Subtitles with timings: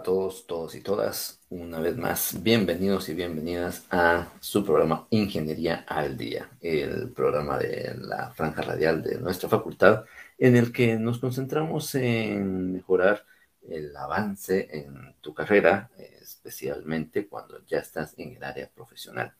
[0.00, 1.42] A todos, todos y todas.
[1.50, 7.94] Una vez más, bienvenidos y bienvenidas a su programa Ingeniería al Día, el programa de
[7.98, 10.06] la franja radial de nuestra facultad,
[10.38, 13.26] en el que nos concentramos en mejorar
[13.68, 19.34] el avance en tu carrera, especialmente cuando ya estás en el área profesional.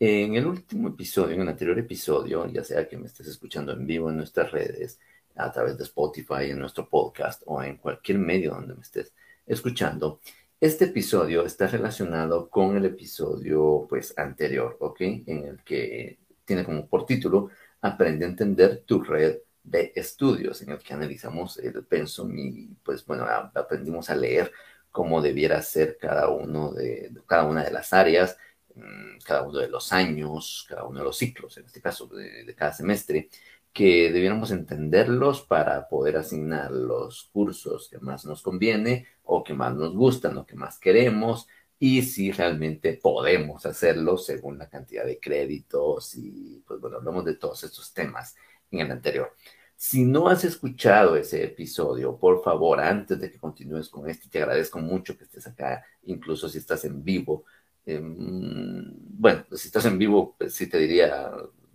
[0.00, 3.86] En el último episodio, en el anterior episodio, ya sea que me estés escuchando en
[3.86, 4.98] vivo en nuestras redes,
[5.36, 9.12] a través de Spotify, en nuestro podcast o en cualquier medio donde me estés
[9.46, 10.20] escuchando,
[10.60, 15.00] este episodio está relacionado con el episodio pues anterior, ¿ok?
[15.00, 17.50] En el que tiene como por título
[17.82, 23.04] Aprende a entender tu red de estudios, en el que analizamos el pensum y pues
[23.04, 24.50] bueno, aprendimos a leer
[24.90, 28.38] cómo debiera ser cada uno de cada una de las áreas,
[28.74, 32.44] mm, cada uno de los años, cada uno de los ciclos, en este caso de,
[32.44, 33.28] de cada semestre,
[33.72, 39.74] que debiéramos entenderlos para poder asignar los cursos que más nos conviene o que más
[39.74, 45.18] nos gustan o que más queremos y si realmente podemos hacerlo según la cantidad de
[45.18, 48.36] créditos y pues bueno, hablamos de todos estos temas
[48.70, 49.34] en el anterior.
[49.76, 54.38] Si no has escuchado ese episodio, por favor, antes de que continúes con este, te
[54.38, 57.44] agradezco mucho que estés acá, incluso si estás en vivo.
[57.84, 61.30] Em, bueno, si estás en vivo, pues sí te diría,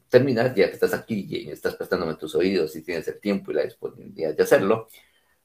[0.10, 3.56] terminar, ya que estás aquí y estás prestándome tus oídos y tienes el tiempo y
[3.56, 4.88] la disponibilidad de hacerlo,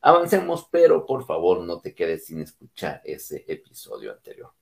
[0.04, 4.53] avancemos, pero por favor no te quedes sin escuchar ese episodio anterior.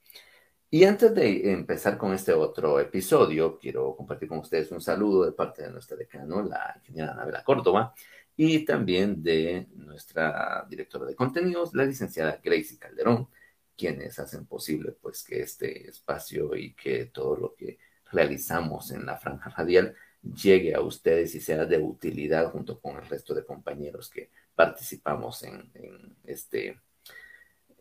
[0.71, 5.33] Y antes de empezar con este otro episodio, quiero compartir con ustedes un saludo de
[5.33, 7.93] parte de nuestra decano, la ingeniera Anabela Córdoba,
[8.37, 13.29] y también de nuestra directora de contenidos, la licenciada Gracie Calderón,
[13.77, 17.79] quienes hacen posible pues que este espacio y que todo lo que
[18.13, 23.09] realizamos en la franja radial llegue a ustedes y sea de utilidad junto con el
[23.09, 26.81] resto de compañeros que participamos en, este,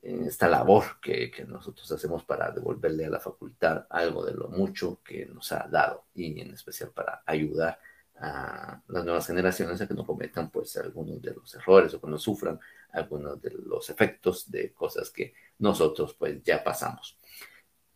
[0.01, 4.49] en esta labor que, que, nosotros hacemos para devolverle a la facultad algo de lo
[4.49, 7.79] mucho que nos ha dado y en especial para ayudar
[8.21, 12.07] a las nuevas generaciones a que no cometan pues algunos de los errores o que
[12.07, 12.59] no sufran
[12.91, 17.17] algunos de los efectos de cosas que nosotros pues ya pasamos.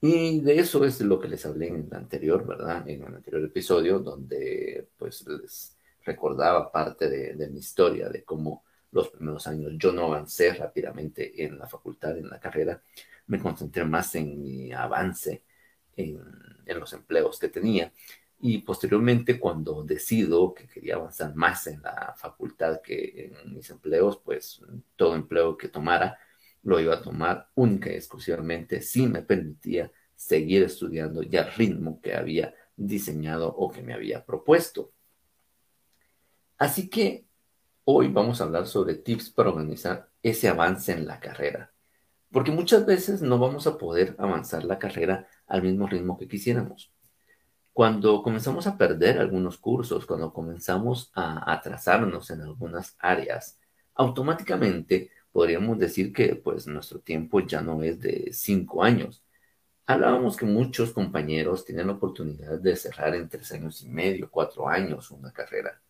[0.01, 2.87] Y de eso es lo que les hablé en el anterior, ¿verdad?
[2.87, 5.74] En el anterior episodio, donde pues les
[6.05, 11.59] recordaba parte de, mi historia, de cómo los primeros años yo no avancé rápidamente en
[11.59, 12.81] la facultad, en la carrera,
[13.27, 15.43] me concentré más en mi avance
[15.95, 16.21] en,
[16.65, 17.91] en los empleos que tenía.
[18.39, 24.21] Y posteriormente, cuando decido que quería avanzar más en la facultad que en mis empleos,
[24.23, 24.61] pues
[24.95, 26.19] todo empleo que tomara,
[26.63, 32.01] lo iba a tomar única y exclusivamente si me permitía seguir estudiando ya el ritmo
[32.01, 34.91] que había diseñado o que me había propuesto.
[36.57, 37.25] Así que
[37.83, 41.73] hoy vamos a hablar sobre tips para organizar ese avance en la carrera,
[42.31, 46.93] porque muchas veces no vamos a poder avanzar la carrera al mismo ritmo que quisiéramos.
[47.73, 53.59] Cuando comenzamos a perder algunos cursos, cuando comenzamos a atrasarnos en algunas áreas,
[53.93, 59.25] automáticamente podríamos decir que pues nuestro tiempo ya no es de cinco años.
[59.85, 64.69] Hablábamos que muchos compañeros tienen la oportunidad de cerrar en tres años y medio, cuatro
[64.69, 65.81] años una carrera,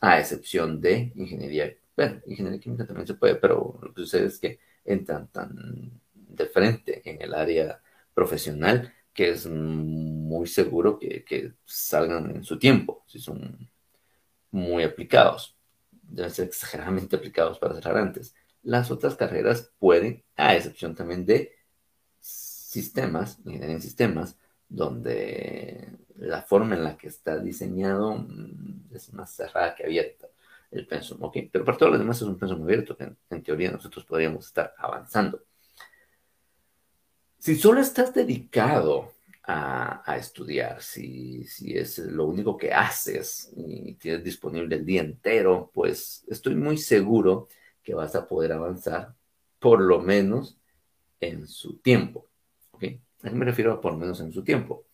[0.00, 1.74] a excepción de ingeniería.
[1.96, 6.46] Bueno, ingeniería química también se puede, pero lo que sucede es que entran tan de
[6.46, 7.80] frente en el área
[8.12, 13.70] profesional que es muy seguro que, que salgan en su tiempo, si son
[14.50, 15.56] muy aplicados.
[15.90, 18.34] Deben ser exageradamente aplicados para cerrar antes.
[18.62, 21.52] Las otras carreras pueden, a excepción también de
[22.20, 24.36] sistemas, ingeniería en sistemas,
[24.74, 30.28] donde la forma en la que está diseñado mm, es más cerrada que abierta
[30.70, 31.36] el pensum, ¿ok?
[31.52, 34.74] Pero para todos los demás es un pensum abierto que en, teoría nosotros podríamos estar
[34.76, 35.44] avanzando.
[37.38, 39.12] Si solo estás dedicado
[39.44, 45.70] a, estudiar, si, si, es lo único que haces y tienes disponible el día entero,
[45.74, 47.48] pues estoy muy seguro
[47.82, 49.14] que vas a poder avanzar
[49.58, 50.58] por lo menos
[51.20, 52.26] en su tiempo.
[52.72, 52.84] ¿ok?
[53.24, 54.84] ¿A qué me refiero por lo menos en su tiempo?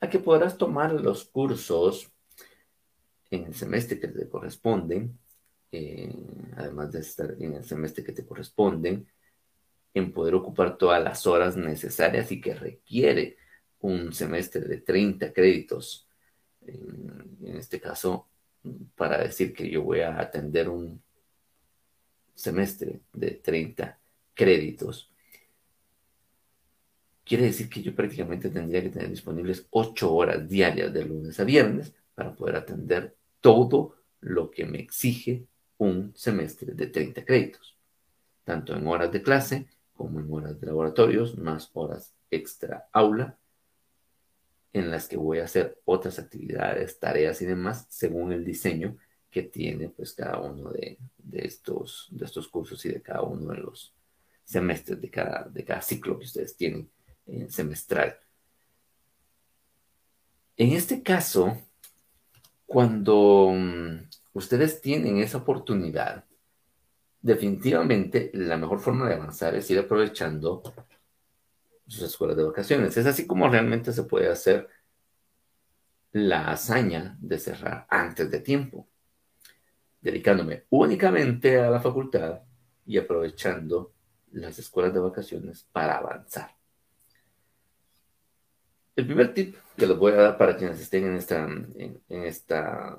[0.00, 2.10] A que podrás tomar los cursos
[3.30, 5.16] en el semestre que te corresponden,
[5.70, 6.12] eh,
[6.56, 9.06] además de estar en el semestre que te corresponden,
[9.94, 13.36] en poder ocupar todas las horas necesarias y que requiere
[13.80, 16.08] un semestre de 30 créditos.
[16.66, 18.28] en este caso,
[18.96, 21.00] para decir que yo voy a atender un
[22.34, 24.00] semestre de 30
[24.34, 25.12] créditos,
[27.26, 31.44] quiere decir que yo prácticamente tendría que tener disponibles 8 horas diarias de lunes a
[31.44, 35.46] viernes para poder atender todo lo que me exige
[35.78, 37.76] un semestre de 30 créditos.
[38.44, 43.36] tanto en horas de clase como en horas de laboratorios, más horas extra aula,
[44.72, 48.96] en las que voy a hacer otras actividades, tareas y demás, según el diseño
[49.30, 50.98] que tiene pues cada uno de,
[51.32, 53.92] estos, de estos cursos y de cada uno de los
[54.44, 56.88] semestres de cada, de cada ciclo que ustedes tienen
[57.26, 58.18] en semestral.
[60.56, 61.58] En este caso,
[62.64, 66.24] cuando mm, ustedes tienen esa oportunidad,
[67.20, 70.62] definitivamente la mejor forma de avanzar es ir aprovechando
[71.86, 72.96] sus escuelas de vacaciones.
[72.96, 74.68] Es así como realmente se puede hacer
[76.12, 78.88] la hazaña de cerrar antes de tiempo,
[80.00, 82.40] dedicándome únicamente a la facultad
[82.86, 83.92] y aprovechando
[84.32, 86.55] las escuelas de vacaciones para avanzar.
[88.96, 92.96] El primer tip que les voy a dar para quienes estén en esta,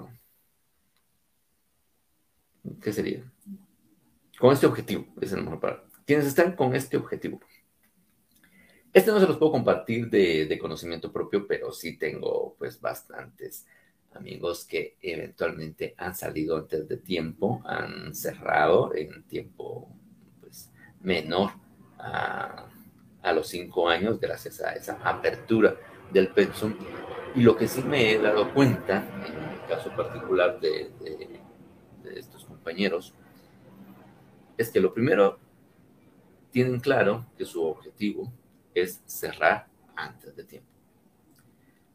[2.80, 3.24] ¿qué sería?
[4.40, 7.40] Con este objetivo, es el mejor para quienes están con este objetivo.
[8.94, 13.66] Este no se los puedo compartir de, conocimiento propio, pero sí tengo pues bastantes
[14.14, 19.92] amigos que eventualmente han salido antes de tiempo, han cerrado en tiempo
[20.40, 20.72] pues
[21.02, 21.52] menor
[21.98, 22.70] a,
[23.24, 25.76] los cinco años gracias a esa apertura
[26.12, 26.74] del pensum.
[27.36, 30.92] Y lo que sí me he dado cuenta, en el caso particular de,
[32.04, 33.14] de estos compañeros,
[34.58, 35.40] es que lo primero
[36.52, 38.32] tienen claro que su objetivo
[38.74, 40.70] es cerrar antes de tiempo.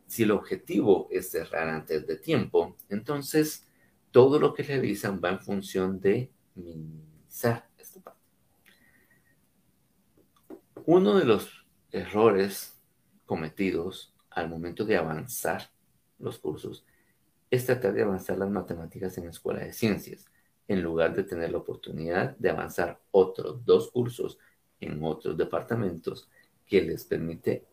[0.07, 3.67] Si el objetivo es cerrar antes de tiempo, entonces
[4.11, 8.21] todo lo que realizan va en función de minimizar esta parte.
[10.87, 12.81] Uno de los errores
[13.25, 15.71] cometidos al momento de avanzar
[16.19, 16.85] los cursos
[17.51, 20.27] es tratar de avanzar las matemáticas en la escuela de ciencias,
[20.67, 24.39] en lugar de tener la oportunidad de avanzar otros dos cursos
[24.81, 26.29] en otros departamentos
[26.67, 27.65] que les permite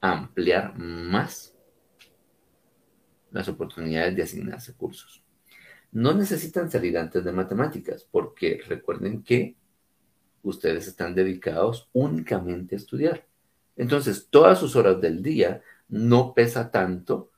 [0.00, 1.56] ampliar más
[3.30, 5.22] las oportunidades de asignarse cursos.
[5.92, 9.56] No necesitan salir antes de matemáticas, porque recuerden que
[10.42, 13.26] ustedes están dedicados únicamente a estudiar.
[13.76, 17.30] Entonces, todas sus horas del día no pesa tanto,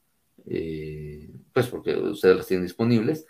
[0.46, 3.26] eh, pues porque ustedes las tienen disponibles,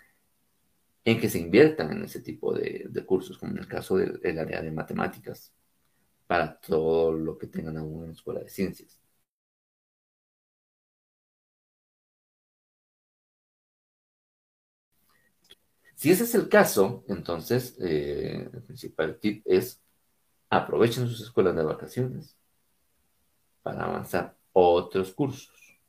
[1.03, 4.39] en que se inviertan en ese tipo de, de cursos, como en el caso del
[4.39, 5.53] área de matemáticas
[6.25, 8.99] para todo lo que tengan aún en la escuela de ciencias.
[16.05, 19.81] Si ese es el caso, entonces eh, el principal tip es
[20.51, 22.37] aprovechen sus escuelas de vacaciones
[23.63, 25.81] para avanzar otros cursos,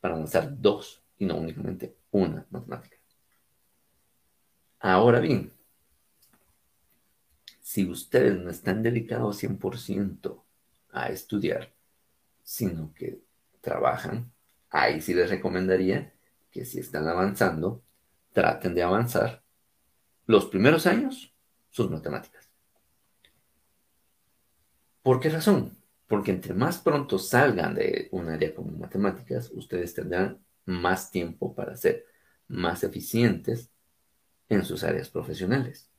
[0.00, 2.98] para avanzar dos y no únicamente una matemática.
[4.80, 5.50] Ahora bien,
[7.62, 10.44] si ustedes no están dedicados 100%
[10.92, 11.72] a estudiar,
[12.42, 13.22] sino que
[13.62, 14.30] trabajan,
[14.68, 16.12] ahí sí les recomendaría
[16.50, 17.82] que si están avanzando,
[18.34, 19.42] traten de avanzar
[20.26, 21.32] los primeros años
[21.70, 22.50] sus matemáticas.
[25.02, 25.76] ¿Por qué razón?
[26.06, 31.76] Porque entre más pronto salgan de un área como matemáticas, ustedes tendrán más tiempo para
[31.76, 32.06] ser
[32.48, 33.70] más eficientes
[34.48, 35.90] en sus áreas profesionales.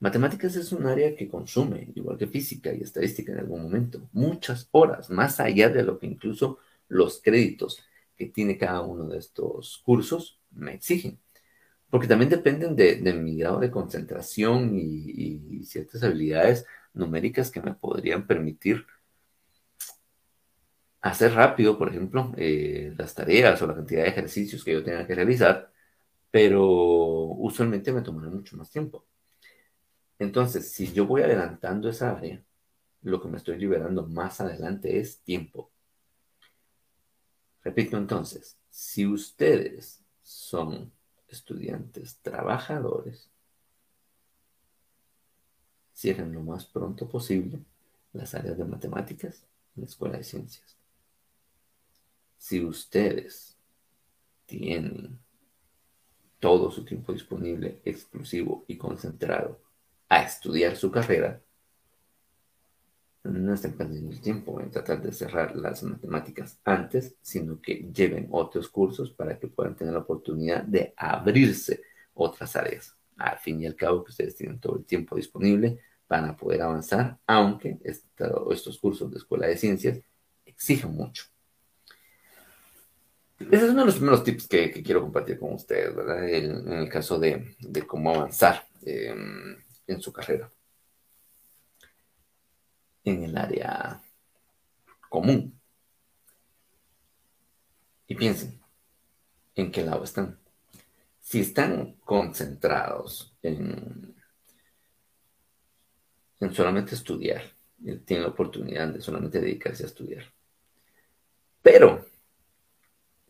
[0.00, 4.68] Matemáticas es un área que consume, igual que física y estadística en algún momento, muchas
[4.70, 7.82] horas, más allá de lo que incluso los créditos
[8.16, 11.18] que tiene cada uno de estos cursos me exigen.
[11.90, 18.26] Porque también dependen de, mi grado de concentración y, ciertas habilidades numéricas que me podrían
[18.26, 18.86] permitir
[21.00, 25.06] hacer rápido, por ejemplo, eh, las tareas o la cantidad de ejercicios que yo tenga
[25.06, 25.70] que realizar,
[26.30, 29.06] pero usualmente me tomará mucho más tiempo.
[30.18, 32.42] Entonces, si yo voy adelantando esa área,
[33.02, 35.70] lo que me estoy liberando más adelante es tiempo.
[37.62, 40.92] Repito entonces, si ustedes son
[41.28, 43.28] estudiantes trabajadores,
[45.94, 47.58] cierren lo más pronto posible
[48.12, 49.42] las áreas de matemáticas
[49.76, 50.76] en la escuela de ciencias.
[52.38, 53.56] Si ustedes
[54.46, 55.18] tienen
[56.38, 59.60] todo su tiempo disponible, exclusivo y concentrado
[60.08, 61.40] a estudiar su carrera,
[63.28, 68.28] no estén perdiendo el tiempo en tratar de cerrar las matemáticas antes, sino que lleven
[68.30, 71.82] otros cursos para que puedan tener la oportunidad de abrirse
[72.14, 72.96] otras áreas.
[73.16, 77.18] Al fin y al cabo, que ustedes tienen todo el tiempo disponible para poder avanzar,
[77.26, 80.00] aunque estos cursos de escuela de ciencias
[80.46, 81.24] exigen mucho.
[83.38, 86.28] Ese es uno de los primeros tips que, quiero compartir con ustedes, ¿verdad?
[86.28, 87.54] en el caso de,
[87.86, 88.66] cómo avanzar.
[88.82, 89.56] Em,
[89.88, 90.52] en su carrera,
[93.04, 94.00] en el área
[95.08, 95.58] común.
[98.06, 98.58] Y piensen
[99.54, 100.38] en qué lado están.
[101.20, 104.14] Si están concentrados en,
[106.40, 107.42] en solamente estudiar,
[108.04, 110.24] tienen la oportunidad de solamente dedicarse a estudiar.
[111.62, 112.06] Pero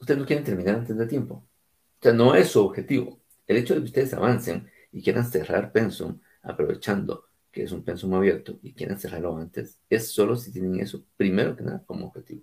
[0.01, 1.35] ustedes no quieren terminar antes de tiempo.
[1.35, 3.21] O sea, no es su objetivo.
[3.47, 7.28] El hecho de que ustedes avancen y quieran cerrar Pensum, aprovechando
[7.59, 11.57] que es un Pensum abierto y quieran cerrarlo antes, es solo si tienen eso, primero
[11.57, 12.43] que nada, como objetivo.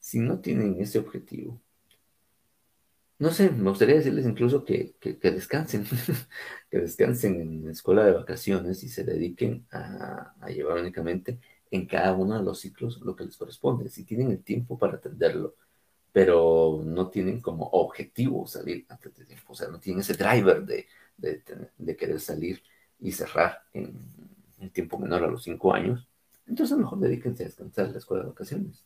[0.00, 1.60] Si no tienen ese objetivo,
[3.20, 5.86] no sé, me gustaría decirles incluso que, descansen,
[6.70, 11.38] que descansen en la escuela de vacaciones y se dediquen a, a, llevar únicamente
[11.70, 14.94] en cada uno de los ciclos lo que les corresponde, si tienen el tiempo para
[14.94, 15.54] atenderlo,
[16.10, 20.64] pero no tienen como objetivo salir antes de tiempo, o sea, no tienen ese driver
[20.66, 22.60] de, de, querer salir
[23.00, 23.94] y cerrar en
[24.58, 26.08] un tiempo menor a los cinco años,
[26.46, 28.84] entonces mejor dedíquense a descansar la escuela de vacaciones.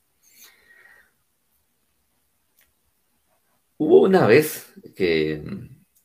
[3.76, 5.42] Hubo una vez que,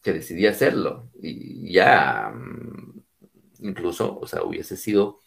[0.03, 3.01] decidí hacerlo y ya mm,
[3.59, 5.19] incluso, o sea, hubiese sido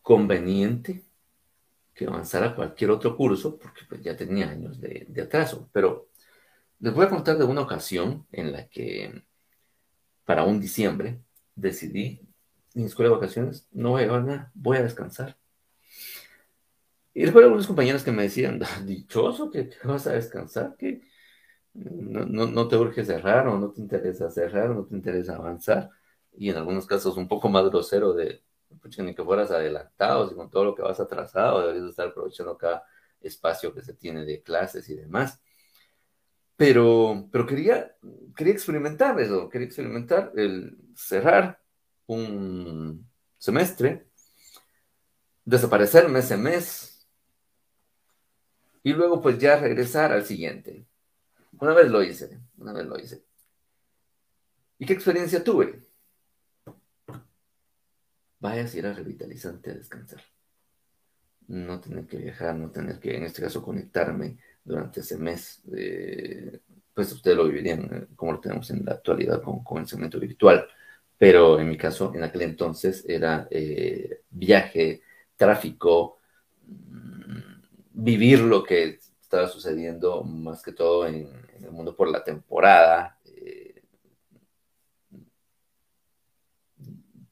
[0.00, 1.02] conveniente
[1.94, 5.68] que avanzara cualquier otro curso, porque pues ya tenía años de, atraso.
[5.72, 6.08] Pero
[6.80, 9.24] les voy a contar de una ocasión en la que
[10.24, 11.20] para un diciembre
[11.54, 12.20] decidí,
[12.74, 15.36] en escuela de vacaciones, no voy a llevar nada, voy a descansar.
[17.12, 21.02] Y recuerdo algunos compañeros que me decían, dichoso que, vas a descansar, que
[21.74, 25.90] no, te urge cerrar o no te interesa cerrar, no te interesa avanzar.
[26.36, 28.42] Y en algunos casos un poco más grosero de,
[28.98, 32.84] ni que fueras adelantado, y con todo lo que vas atrasado, deberías estar aprovechando cada
[33.20, 35.40] espacio que se tiene de clases y demás.
[36.56, 37.96] Pero, pero quería,
[38.36, 41.60] quería experimentar eso, quería experimentar el cerrar
[42.06, 43.08] un
[43.38, 44.06] semestre,
[45.44, 46.94] desaparecerme ese mes,
[48.84, 50.86] y luego pues ya regresar al siguiente.
[51.58, 53.24] Una vez lo hice, una vez lo hice.
[54.78, 55.82] ¿Y qué experiencia tuve?
[58.40, 60.22] Vaya si era revitalizante a descansar.
[61.46, 65.62] No tener que viajar, no tener que, en este caso, conectarme durante ese mes.
[66.94, 70.18] pues ustedes lo vivirían eh, como lo tenemos en la actualidad con, con el segmento
[70.20, 70.66] virtual.
[71.18, 75.02] Pero en mi caso, en aquel entonces, era eh, viaje,
[75.36, 76.18] tráfico,
[77.92, 81.28] vivir lo que estaba sucediendo más que todo en,
[81.62, 83.82] el mundo por la temporada, eh,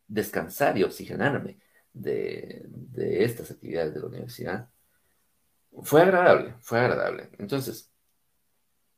[0.07, 1.59] descansar y oxigenarme
[1.93, 4.69] de, de, estas actividades de la universidad,
[5.83, 7.31] fue agradable, fue agradable.
[7.38, 7.91] Entonces,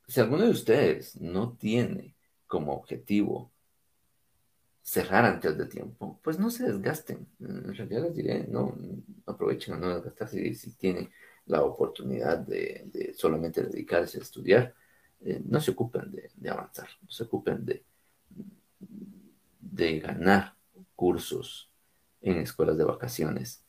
[0.07, 2.14] si alguno de ustedes no tiene
[2.47, 3.52] como objetivo
[4.83, 7.26] cerrar antes de tiempo, pues no se desgasten.
[7.40, 8.76] En realidad les diré, no,
[9.26, 11.11] aprovechen a no desgastarse si, si tienen
[11.47, 14.75] la oportunidad de, solamente dedicarse a estudiar,
[15.23, 17.83] eh, no se ocupen de, avanzar, no se ocupen de,
[19.61, 20.54] de ganar
[20.95, 21.71] cursos
[22.21, 23.63] en escuelas de vacaciones,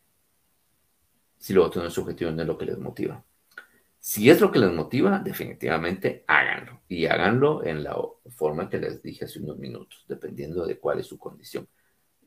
[1.45, 3.23] si luego tienen su objetivo no es lo que les motiva.
[3.99, 6.81] Si es lo que les motiva, definitivamente háganlo.
[6.87, 7.95] Y háganlo en la
[8.29, 11.67] forma que les dije hace unos minutos, dependiendo de cuál es su condición.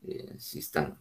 [0.07, 0.97] Eh, si están,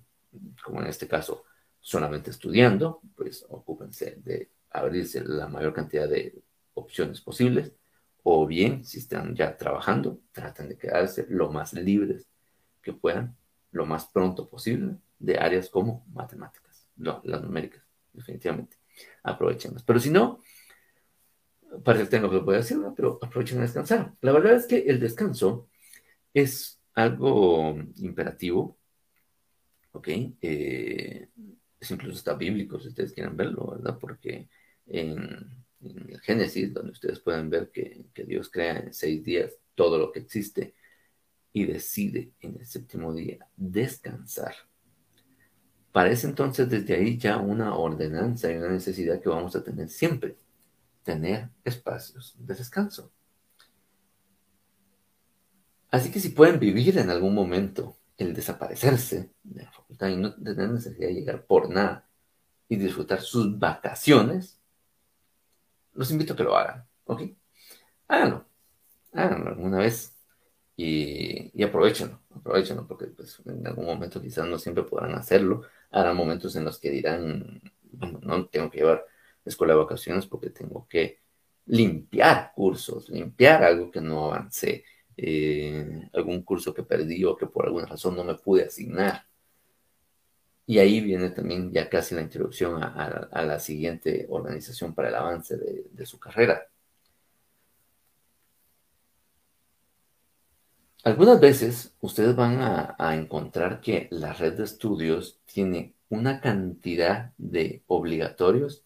[0.65, 1.45] como en este caso,
[1.79, 6.43] solamente estudiando, pues ocúpense de abrirse la mayor cantidad de
[6.75, 7.71] opciones posibles,
[8.25, 12.27] o bien si están ya trabajando, traten de quedarse lo más libres
[12.83, 13.37] que puedan,
[13.71, 18.77] lo más pronto posible, de áreas como matemáticas, las numéricas, definitivamente.
[19.23, 19.83] Aprovechenlas.
[19.83, 20.41] Pero si no,
[21.85, 24.15] parece que tengo que lo decir, pero aprovechen a descansar.
[24.21, 25.69] La verdad es que el descanso
[26.35, 28.79] es algo imperativo,
[29.93, 30.09] ¿ok?
[30.41, 31.29] Eh,
[31.81, 33.99] es incluso está bíblico si ustedes quieren verlo, ¿verdad?
[33.99, 34.49] Porque
[34.87, 40.11] en, el Génesis, donde ustedes pueden ver que, Dios crea en seis días todo lo
[40.11, 40.75] que existe
[41.53, 44.55] y decide en el séptimo día descansar.
[45.99, 50.37] Parece entonces desde ahí ya una ordenanza y una necesidad que vamos a tener siempre,
[51.03, 53.11] tener espacios de descanso.
[55.91, 60.37] Así que si pueden vivir en algún momento el desaparecerse de la facultad y no
[60.37, 62.09] tener necesidad de llegar por nada
[62.69, 64.57] y disfrutar sus vacaciones,
[65.95, 67.23] los invito a que lo hagan, ¿ok?
[68.07, 68.47] Háganlo,
[69.13, 70.17] háganlo alguna vez
[70.79, 76.15] y, y aprovechenlo, aprovechenlo porque pues, en algún momento quizás no siempre podrán hacerlo, habrá
[76.15, 77.61] momentos en los que dirán,
[78.23, 79.05] no tengo que llevar
[79.45, 81.19] escuela de vacaciones porque tengo que
[81.67, 84.85] limpiar cursos, limpiar algo que no avancé,
[85.17, 89.27] eh, algún curso que perdí o que por alguna razón no me pude asignar.
[90.65, 95.57] Y ahí viene también ya casi la introducción a, la siguiente organización para el avance
[95.57, 96.69] de, su carrera.
[101.09, 107.83] Algunas veces ustedes van a, encontrar que la red de estudios tiene una cantidad de
[107.87, 108.85] obligatorios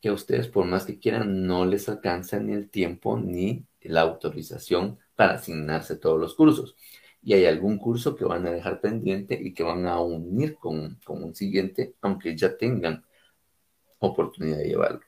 [0.00, 4.02] que a ustedes, por más que quieran, no les alcanza ni el tiempo ni la
[4.02, 6.76] autorización para asignarse todos los cursos.
[7.24, 11.00] Y hay algún curso que van a dejar pendiente y que van a unir con,
[11.04, 13.04] con un siguiente, aunque ya tengan
[13.98, 15.00] oportunidad de llevarlo.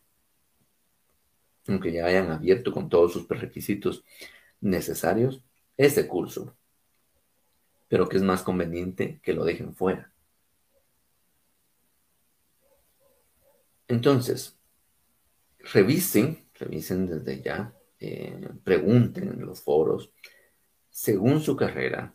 [1.68, 4.04] Aunque ya hayan abierto con todos sus prerequisitos
[4.60, 5.44] necesarios
[5.80, 6.54] ese curso.
[7.88, 10.12] Pero que es más conveniente que lo dejen fuera.
[13.88, 14.56] Entonces,
[15.58, 20.12] revisen, revisen desde ya, eh, pregunten en los foros,
[20.90, 22.14] según su carrera,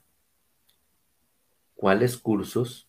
[1.74, 2.88] cuáles cursos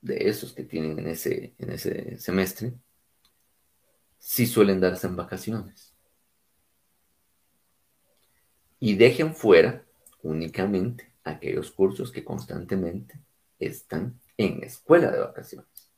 [0.00, 2.72] de esos que tienen en ese, en ese semestre,
[4.18, 5.94] si suelen darse en vacaciones.
[8.80, 9.87] Y dejen fuera
[10.22, 13.20] únicamente aquellos cursos que constantemente
[13.58, 15.90] están en escuela de vacaciones.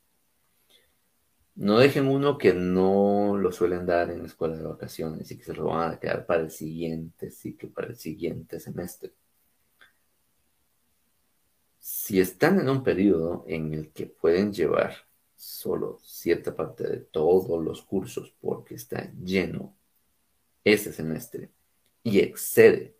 [1.55, 5.43] No dejen uno que no lo suelen dar en la escuela de vacaciones y que
[5.43, 9.11] se lo van a quedar para el siguiente ciclo, para el siguiente semestre.
[11.79, 14.95] Si están en un periodo en el que pueden llevar
[15.35, 19.75] solo cierta parte de todos los cursos porque está lleno
[20.63, 21.49] ese semestre
[22.03, 22.95] y excede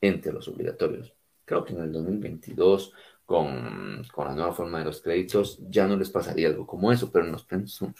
[0.00, 2.92] entre los obligatorios, creo que en el 2022
[3.30, 7.24] con, la nueva forma de los créditos, ya no les pasaría algo como eso, pero
[7.24, 7.94] en los, pensa,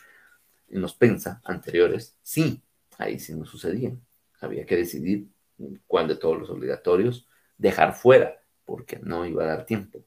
[0.68, 2.60] en los pensa anteriores, sí,
[2.98, 3.92] ahí sí no sucedía.
[4.40, 5.28] Había que decidir
[5.86, 10.04] cuál de todos los obligatorios dejar fuera, porque no iba a dar tiempo.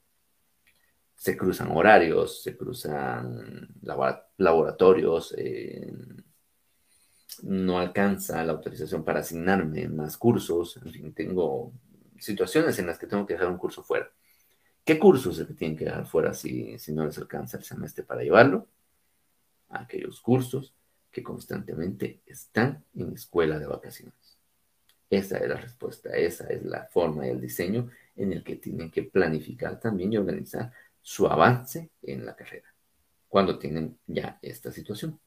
[1.15, 3.69] Se cruzan horarios, se cruzan
[4.35, 5.89] laboratorios, eh,
[7.43, 11.73] no alcanza la autorización para asignarme más cursos, en fin, tengo
[12.17, 14.09] situaciones en las que tengo que dejar un curso fuera.
[14.85, 18.23] ¿Qué cursos se tienen que dejar fuera si, si no les alcanza el semestre para
[18.23, 18.67] llevarlo?
[19.69, 20.73] Aquellos cursos
[21.11, 24.39] que constantemente están en escuela de vacaciones.
[25.09, 28.89] Esa es la respuesta, esa es la forma y el diseño en el que tienen
[28.89, 32.73] que planificar también y organizar su avance en la carrera,
[33.27, 35.19] cuando tienen ya esta situación.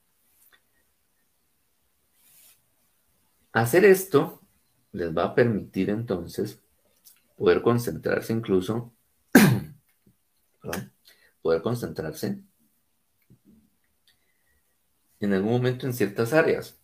[3.56, 4.42] Hacer esto
[4.92, 6.60] les va a permitir entonces
[7.38, 8.92] poder concentrarse incluso
[11.40, 12.38] poder concentrarse
[15.20, 16.78] en algún momento en ciertas áreas,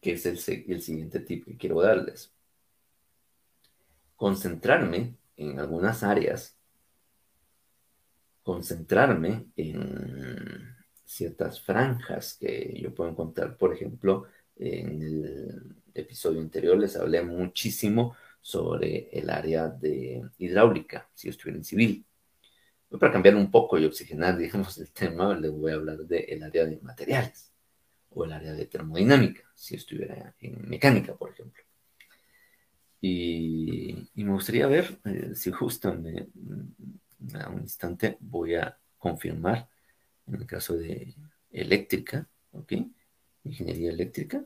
[0.00, 2.32] que es el, el siguiente tip que quiero darles.
[4.16, 6.56] Concentrarme en algunas áreas,
[8.42, 10.74] concentrarme en
[11.04, 18.16] ciertas franjas que yo puedo encontrar, por ejemplo, en el episodio anterior les hablé muchísimo
[18.40, 22.04] sobre el área de hidráulica, si yo estuviera en civil.
[23.00, 26.66] Para cambiar un poco y oxigenar, digamos, el tema, les voy a hablar del área
[26.66, 27.52] de materiales
[28.10, 31.62] o el área de termodinámica, si estuviera en mecánica, por ejemplo.
[33.00, 39.68] Y, me gustaría ver, eh, si justo en un instante voy a confirmar,
[40.26, 41.14] en el caso de
[41.50, 42.72] eléctrica, ¿ok?
[43.44, 44.44] Ingeniería eléctrica.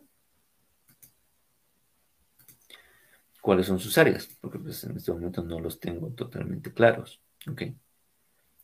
[3.41, 4.29] ¿Cuáles son sus áreas?
[4.41, 7.63] Porque pues, en este momento no los tengo totalmente claros, ¿ok?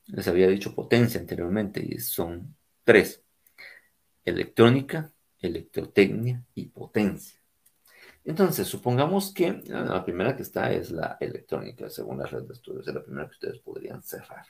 [0.07, 3.23] Les había dicho potencia anteriormente y son tres.
[4.25, 7.40] Electrónica, electrotecnia y potencia.
[8.25, 12.88] Entonces, supongamos que la primera que está es la electrónica, según la red de estudios,
[12.88, 14.47] es la primera que ustedes podrían cerrar.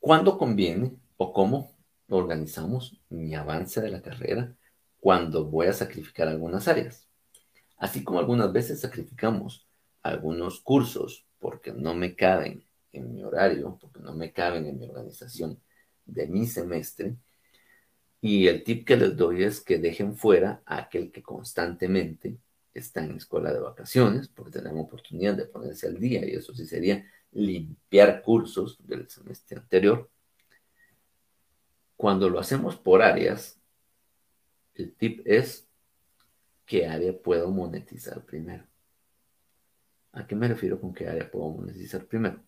[0.00, 1.76] ¿Cuándo conviene o cómo
[2.16, 4.54] organizamos mi avance de la carrera
[5.00, 7.08] cuando voy a sacrificar algunas áreas?
[7.76, 9.66] Así como algunas veces sacrificamos
[10.02, 14.86] algunos cursos porque no me caben en mi horario, porque no me caben en mi
[14.86, 15.60] organización
[16.04, 17.16] de mi semestre.
[18.20, 22.38] Y el tip que les doy es que dejen fuera a aquel que constantemente
[22.72, 26.66] está en escuela de vacaciones, porque tenemos oportunidad de ponerse al día, y eso sí
[26.66, 30.08] sería limpiar cursos del semestre anterior.
[31.96, 33.60] Cuando lo hacemos por áreas,
[34.74, 35.68] el tip es
[36.64, 38.64] qué área puedo monetizar primero.
[40.12, 42.40] ¿A qué me refiero con qué área puedo monetizar primero?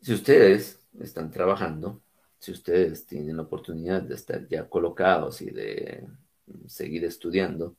[0.00, 2.02] Si ustedes están trabajando,
[2.38, 6.06] si ustedes tienen la oportunidad de estar ya colocados y de
[6.66, 7.76] seguir estudiando,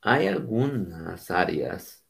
[0.00, 2.04] hay algunas áreas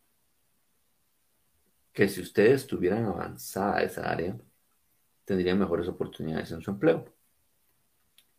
[1.92, 4.36] que si ustedes tuvieran avanzada esa área,
[5.26, 7.04] tendrían mejores oportunidades en su empleo.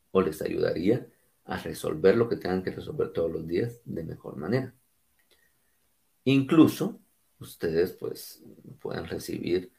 [0.10, 1.08] O les ayudaría
[1.46, 4.74] a resolver lo que tengan que resolver todos los días de mejor manera.
[6.24, 7.00] Incluso
[7.40, 8.44] ustedes pues
[8.80, 9.72] pueden recibir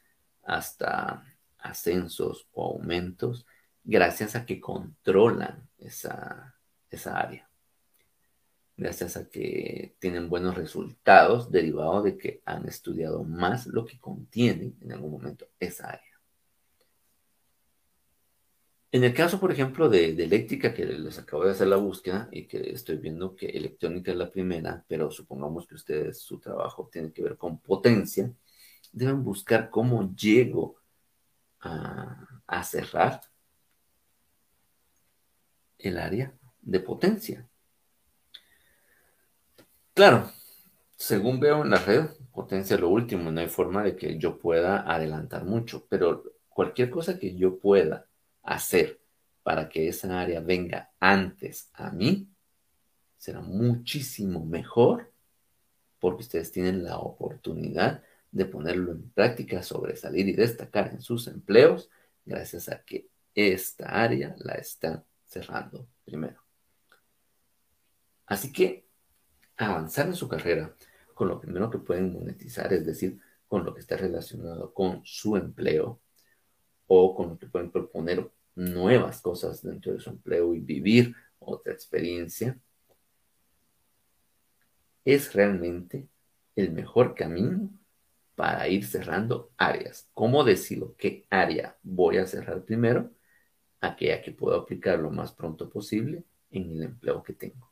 [0.43, 1.25] hasta
[1.57, 3.45] ascensos o aumentos
[3.83, 6.55] gracias a que controlan esa,
[6.89, 7.49] esa área
[8.79, 14.73] gracias a que tienen buenos resultados derivados de que han estudiado más lo que contiene
[14.79, 16.08] en algún momento esa área.
[18.91, 22.47] En el caso, por ejemplo, de, eléctrica, que les acabo de hacer la búsqueda y
[22.47, 27.11] que estoy viendo que electrónica es la primera, pero supongamos que ustedes, su trabajo tiene
[27.11, 28.33] que ver con potencia,
[28.91, 30.77] deben buscar cómo llego
[31.61, 33.21] a cerrar
[35.77, 37.47] el área de potencia.
[39.93, 40.31] Claro,
[40.95, 44.81] según veo en la red, potencia lo último, no hay forma de que yo pueda
[44.81, 48.08] adelantar mucho, pero cualquier cosa que yo pueda
[48.43, 48.99] hacer
[49.43, 52.29] para que esa área venga antes a mí,
[53.17, 55.11] será muchísimo mejor
[55.99, 61.89] porque ustedes tienen la oportunidad de ponerlo en práctica, sobresalir y destacar en sus empleos
[62.25, 66.41] gracias a que esta área la están cerrando primero.
[68.25, 68.85] Así que
[69.57, 70.75] avanzar en su carrera
[71.13, 75.35] con lo primero que pueden monetizar, es decir, con lo que está relacionado con su
[75.35, 75.99] empleo
[76.91, 81.71] o con lo que pueden proponer nuevas cosas dentro de su empleo y vivir otra
[81.71, 82.59] experiencia,
[85.05, 86.07] es realmente
[86.55, 87.69] el mejor camino
[88.35, 90.09] para ir cerrando áreas.
[90.13, 93.11] ¿Cómo decido qué área voy a cerrar primero?
[93.81, 97.71] Aquella que puedo aplicar lo más pronto posible en el empleo que tengo.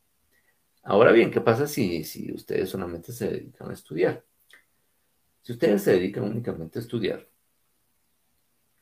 [0.83, 4.23] Ahora bien, ¿qué pasa si, si ustedes solamente se dedican a estudiar?
[5.41, 7.27] Si ustedes se dedican únicamente a estudiar,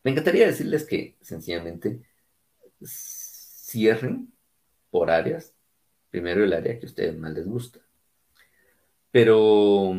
[0.05, 2.03] me encantaría decirles que sencillamente
[2.85, 4.31] cierren
[4.91, 5.55] por áreas,
[6.11, 7.79] primero el área que a ustedes más les gusta.
[9.09, 9.95] Pero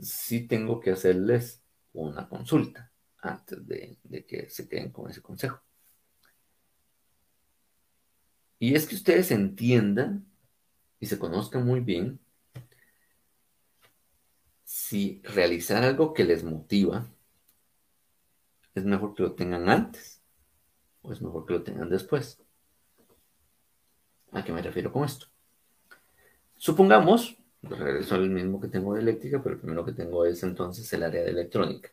[0.00, 5.60] sí tengo que hacerles una consulta antes de, de que se queden con ese consejo.
[8.58, 10.26] Y es que ustedes entiendan
[11.00, 12.18] y se conozcan muy bien,
[14.64, 17.06] si realizar algo que les motiva,
[18.74, 20.22] es mejor que lo tengan antes
[21.02, 22.40] o es mejor que lo tengan después.
[24.32, 25.26] ¿A qué me refiero con esto?
[26.56, 30.92] Supongamos, regreso al mismo que tengo de eléctrica, pero el primero que tengo es entonces
[30.92, 31.90] el área de electrónica.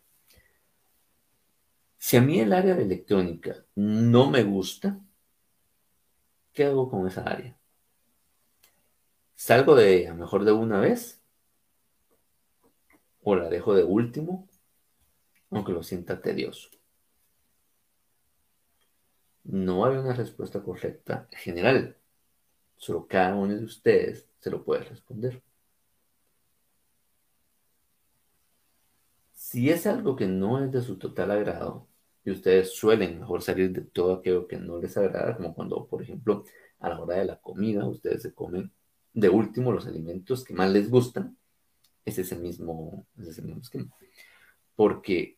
[1.98, 5.00] Si a mí el área de electrónica no me gusta,
[6.52, 7.56] ¿qué hago con esa área?
[9.36, 11.22] ¿Salgo de a mejor de una vez?
[13.22, 14.48] ¿O la dejo de último?
[15.52, 16.70] Aunque lo sienta tedioso.
[19.44, 21.98] No hay una respuesta correcta general.
[22.78, 25.42] Solo cada uno de ustedes se lo puede responder.
[29.34, 31.88] Si es algo que no es de su total agrado
[32.24, 36.02] y ustedes suelen mejor salir de todo aquello que no les agrada, como cuando, por
[36.02, 36.46] ejemplo,
[36.80, 38.72] a la hora de la comida, ustedes se comen
[39.14, 41.38] de último, los alimentos que más les gustan,
[42.06, 43.94] es ese mismo, es mismo esquema.
[44.76, 45.38] Porque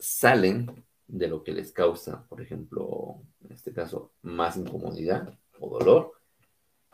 [0.00, 6.12] salen de lo que les causa, por ejemplo, en este caso, más incomodidad o dolor,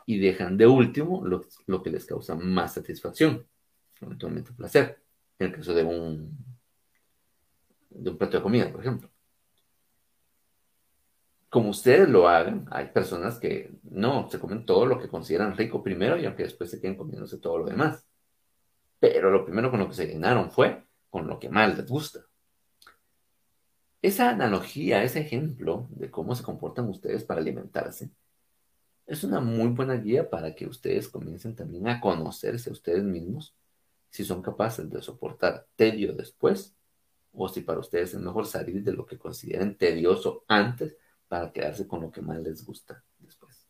[0.05, 3.47] y dejan de último lo, que les causa más satisfacción,
[3.99, 5.01] eventualmente placer,
[5.39, 6.37] en el caso de un,
[7.89, 9.09] de un plato de comida, por ejemplo
[11.49, 15.81] como ustedes lo hagan, hay personas que no, se comen todo lo que consideran rico
[15.81, 18.05] primero y aunque después se queden comiéndose todo lo demás.
[18.99, 22.26] Pero lo primero con lo que se llenaron fue con lo que más les gusta.
[24.07, 28.09] Esa analogía, ese ejemplo de cómo se comportan ustedes para alimentarse,
[29.05, 33.53] es una muy buena guía para que ustedes comiencen también a conocerse a ustedes mismos,
[34.09, 36.73] si son capaces de soportar tedio después,
[37.33, 40.95] o si para ustedes es mejor salir de lo que consideren tedioso antes
[41.27, 43.67] para quedarse con lo que más les gusta después.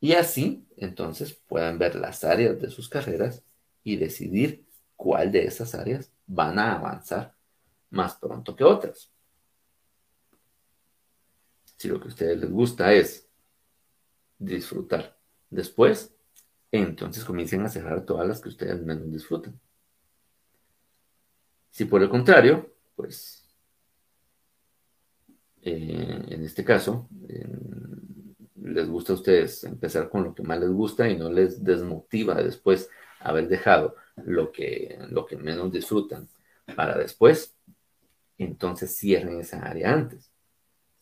[0.00, 3.44] Y así, entonces, puedan ver las áreas de sus carreras
[3.84, 4.66] y decidir
[4.96, 7.37] cuál de esas áreas van a avanzar
[7.90, 9.10] más pronto que otras.
[11.76, 13.28] Si lo que a ustedes les gusta es
[14.38, 15.16] disfrutar
[15.50, 16.14] después,
[16.70, 19.58] entonces comiencen a cerrar todas las que ustedes menos disfrutan.
[21.70, 23.44] Si por el contrario, pues
[25.62, 27.08] en este caso,
[28.56, 32.34] les gusta a ustedes empezar con lo que más les gusta y no les desmotiva
[32.42, 32.88] después
[33.20, 36.28] haber dejado lo que, lo que menos disfrutan
[36.76, 37.57] para después,
[38.44, 40.32] entonces cierren esa área antes.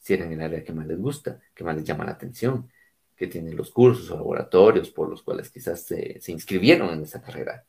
[0.01, 2.71] Cierren el área que más les gusta, que más les llama la atención,
[3.17, 7.65] que tienen los cursos o laboratorios por los cuales quizás se, inscribieron en esa carrera.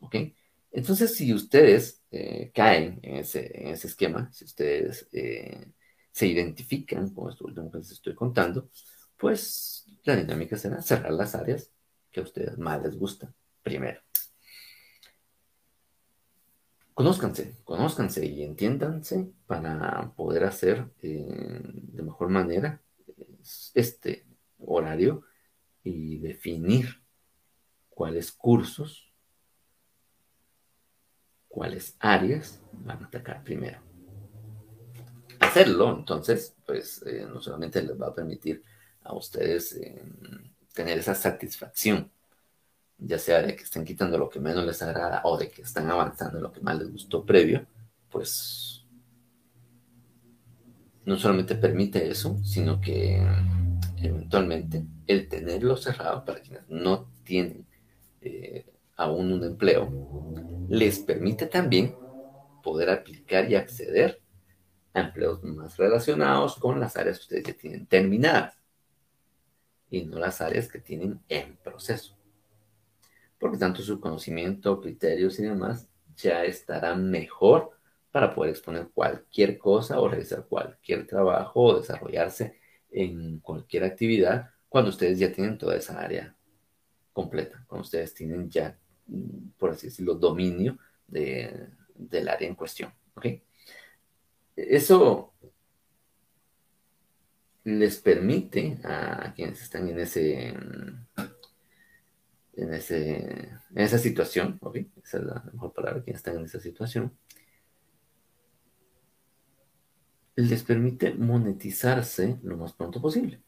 [0.00, 0.16] ¿Ok?
[0.72, 5.72] Entonces, si ustedes eh, caen en ese, esquema, si ustedes eh,
[6.12, 8.70] se identifican con esto último que les estoy contando,
[9.16, 11.70] pues la dinámica será cerrar las áreas
[12.10, 14.00] que a ustedes más les gustan primero.
[17.00, 22.78] Conózcanse, conózcanse y entiéndanse para poder hacer eh, de mejor manera
[23.72, 24.26] este
[24.58, 25.22] horario
[25.82, 27.02] y definir
[27.88, 29.10] cuáles cursos,
[31.48, 33.80] cuáles áreas van a atacar primero.
[35.38, 38.62] Hacerlo, entonces, pues eh, no solamente les va a permitir
[39.04, 40.04] a ustedes eh,
[40.74, 42.12] tener esa satisfacción,
[43.00, 45.90] ya sea de que estén quitando lo que menos les agrada o de que están
[45.90, 47.66] avanzando en lo que más les gustó previo,
[48.10, 48.84] pues
[51.04, 53.20] no solamente permite eso, sino que
[53.96, 57.66] eventualmente el tenerlo cerrado para quienes no tienen
[58.20, 59.90] eh, aún un empleo,
[60.68, 61.96] les permite también
[62.62, 64.20] poder aplicar y acceder
[64.92, 68.58] a empleos más relacionados con las áreas que ustedes ya tienen terminadas
[69.90, 72.19] y no las áreas que tienen en proceso.
[73.40, 77.70] Porque tanto su conocimiento, criterios y demás ya estará mejor
[78.12, 84.90] para poder exponer cualquier cosa o realizar cualquier trabajo o desarrollarse en cualquier actividad cuando
[84.90, 86.36] ustedes ya tienen toda esa área
[87.12, 88.78] completa, cuando ustedes tienen ya,
[89.58, 92.92] por así decirlo, dominio de, del área en cuestión.
[93.14, 93.26] ¿ok?
[94.54, 95.32] Eso
[97.64, 100.54] les permite a quienes están en ese
[102.60, 103.16] en, ese,
[103.70, 104.76] en esa situación, ¿ok?
[105.02, 107.12] Esa es la mejor palabra, quienes están en esa situación,
[110.36, 113.40] les permite monetizarse lo más pronto posible.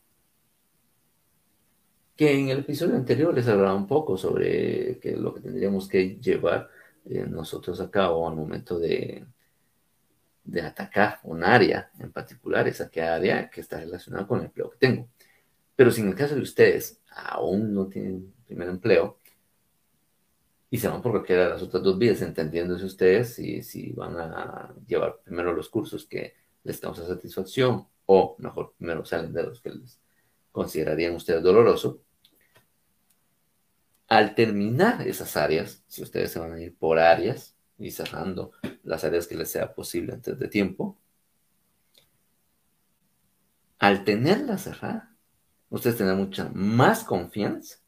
[2.16, 6.16] Que en el episodio anterior les hablaba un poco sobre que lo que tendríamos que
[6.16, 6.68] llevar
[7.05, 9.27] eh, nosotros a cabo al momento de,
[10.44, 14.70] de atacar un área en particular, esa que área que está relacionada con el empleo
[14.70, 15.09] que tengo.
[15.75, 19.18] Pero si en el caso de ustedes aún no tienen primer empleo
[20.72, 24.16] y se van por cualquiera de las otras dos vías, entendiéndose ustedes si, si van
[24.16, 29.61] a llevar primero los cursos que les causa satisfacción o mejor primero salen de los
[29.61, 30.00] que les
[30.50, 32.00] considerarían ustedes doloroso.
[34.09, 38.52] Al terminar esas áreas, si ustedes se van a ir por áreas y cerrando
[38.83, 40.98] las áreas que les sea posible antes de tiempo,
[43.78, 45.14] al tenerla cerrada,
[45.68, 47.82] ustedes tendrán mucha más confianza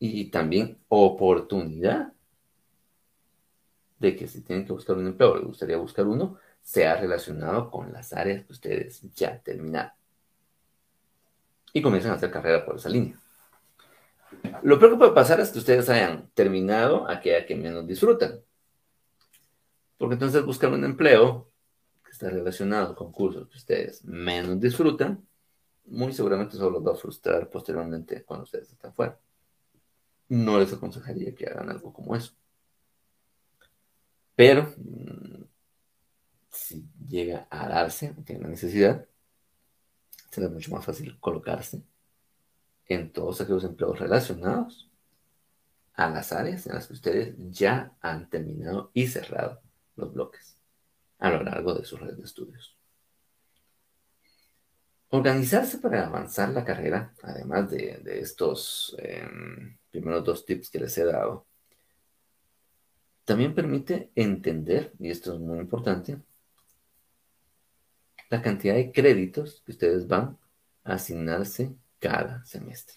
[0.00, 2.14] y también oportunidad
[3.98, 7.92] de que si tienen que buscar un empleo, les gustaría buscar uno, sea relacionado con
[7.92, 9.92] las áreas que ustedes ya terminaron.
[11.74, 13.20] Y comienzan a hacer carrera por esa línea.
[14.62, 18.40] Lo peor que puede pasar es que ustedes hayan terminado aquella que menos disfrutan.
[19.98, 21.50] Porque entonces buscar un empleo
[22.02, 25.26] que está relacionado con cursos que ustedes menos disfrutan,
[25.84, 29.18] muy seguramente solo los va a frustrar posteriormente cuando ustedes están fuera.
[30.30, 32.32] No les aconsejaría que hagan algo como eso.
[34.36, 35.42] Pero mm,
[36.50, 39.06] si llega a darse, tiene la necesidad,
[40.30, 41.82] será mucho más fácil colocarse
[42.86, 44.88] en todos aquellos empleos relacionados
[45.94, 49.60] a las áreas en las que ustedes ya han terminado y cerrado
[49.96, 50.56] los bloques
[51.18, 52.79] a lo largo de su red de estudios.
[55.12, 61.04] Organizarse para avanzar la carrera, además de, estos em, primeros dos tips que les he
[61.04, 61.46] dado,
[63.24, 66.18] también permite entender, y esto es muy importante,
[68.28, 70.38] la cantidad de créditos que ustedes van
[70.84, 72.96] a asignarse cada semestre.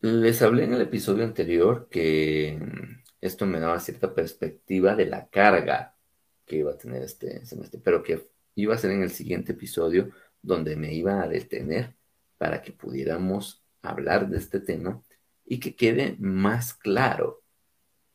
[0.00, 5.28] Les hablé en el episodio anterior que mm, esto me daba cierta perspectiva de la
[5.28, 5.96] carga
[6.44, 8.28] que iba a tener este semestre, pero que
[8.62, 10.10] iba a ser en el siguiente episodio
[10.42, 11.94] donde me iba a detener
[12.38, 15.02] para que pudiéramos hablar de este tema
[15.44, 17.42] y que quede más claro,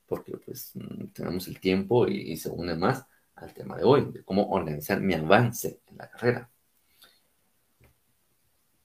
[0.06, 0.74] porque pues
[1.14, 5.14] tenemos el tiempo y se une más al tema de hoy, de cómo organizar mi
[5.14, 6.50] avance en la carrera.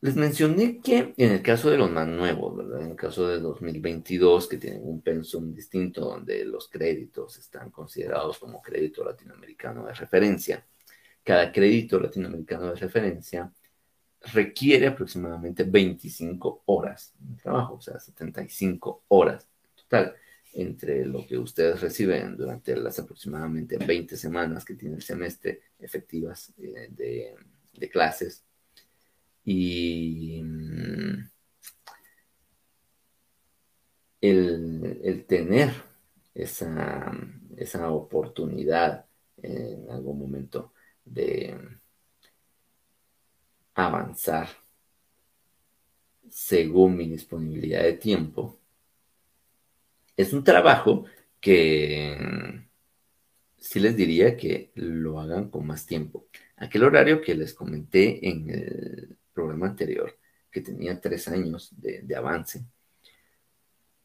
[0.01, 2.83] Les mencioné que en el caso de los más nuevos, ¿verdad?
[2.83, 8.38] en el caso de 2022, que tienen un pensum distinto donde los créditos están considerados
[8.38, 10.64] como crédito latinoamericano de referencia,
[11.29, 13.53] cada crédito latinoamericano de referencia
[14.33, 20.14] requiere aproximadamente 25 horas de trabajo, o sea, 75 horas total
[20.55, 26.51] entre lo que ustedes reciben durante las aproximadamente 20 semanas que tiene el semestre efectivas
[26.57, 26.88] eh,
[27.75, 28.43] de, clases.
[29.45, 31.31] Y mm,
[34.23, 35.75] el, tener
[36.35, 37.12] esa,
[37.59, 39.05] esa oportunidad
[39.43, 40.73] en algún momento
[41.12, 41.57] de
[43.75, 44.49] avanzar
[46.29, 48.61] según mi disponibilidad de tiempo.
[50.16, 51.05] Es un trabajo
[51.40, 52.16] que
[53.57, 56.27] sí les diría que lo hagan con más tiempo.
[56.57, 60.18] Aquel horario que les comenté en el programa anterior,
[60.51, 62.64] que tenía tres años de, de avance,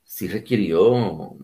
[0.04, 1.36] sí requirió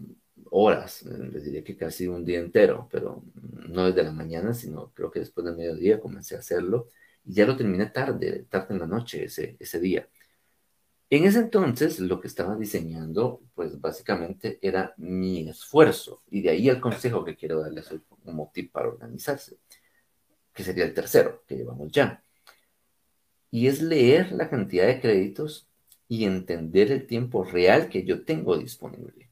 [0.51, 3.23] horas, les diría que casi un día entero, pero
[3.67, 6.89] no desde la mañana, sino creo que después del mediodía comencé a hacerlo
[7.25, 10.07] y ya lo terminé tarde, tarde en la noche ese, ese día.
[11.11, 16.69] En ese entonces lo que estaba diseñando, pues básicamente era mi esfuerzo y de ahí
[16.69, 17.89] el consejo que quiero darles
[18.23, 19.57] como tip para organizarse,
[20.53, 22.23] que sería el tercero que llevamos ya.
[23.51, 25.67] Y es leer la cantidad de créditos
[26.07, 29.28] y entender el tiempo real que yo tengo disponible.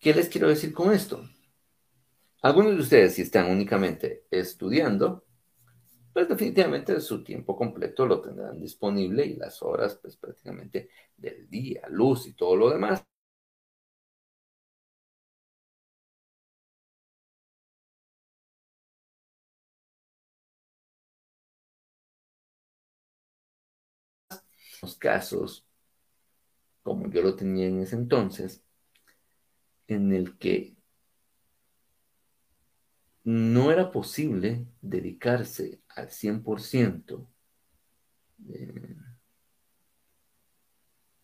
[0.00, 1.22] ¿Qué les quiero decir con esto?
[2.42, 5.24] Algunos de ustedes, si están únicamente estudiando,
[6.12, 11.82] pues definitivamente su tiempo completo lo tendrán disponible y las horas, pues prácticamente del día,
[11.90, 13.04] luz y todo lo demás.
[24.82, 25.64] Los casos,
[26.82, 28.64] como yo lo tenía en ese entonces,
[29.88, 30.76] en el que
[33.24, 37.26] no era posible dedicarse al 100%
[38.50, 38.96] eh,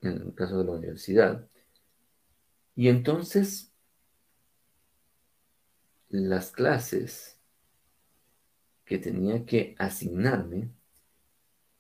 [0.01, 1.49] en el caso de la universidad.
[2.75, 3.73] Y entonces
[6.09, 7.39] las clases
[8.85, 10.71] que tenía que asignarme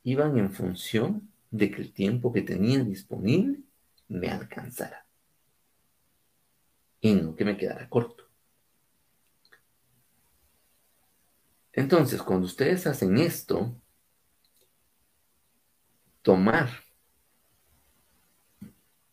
[0.04, 3.60] iban en función de que el tiempo que tenía disponible
[4.08, 5.03] me alcanzara
[7.04, 8.24] y no que me quedara corto.
[11.70, 13.78] Entonces, cuando ustedes hacen esto,
[16.22, 16.70] tomar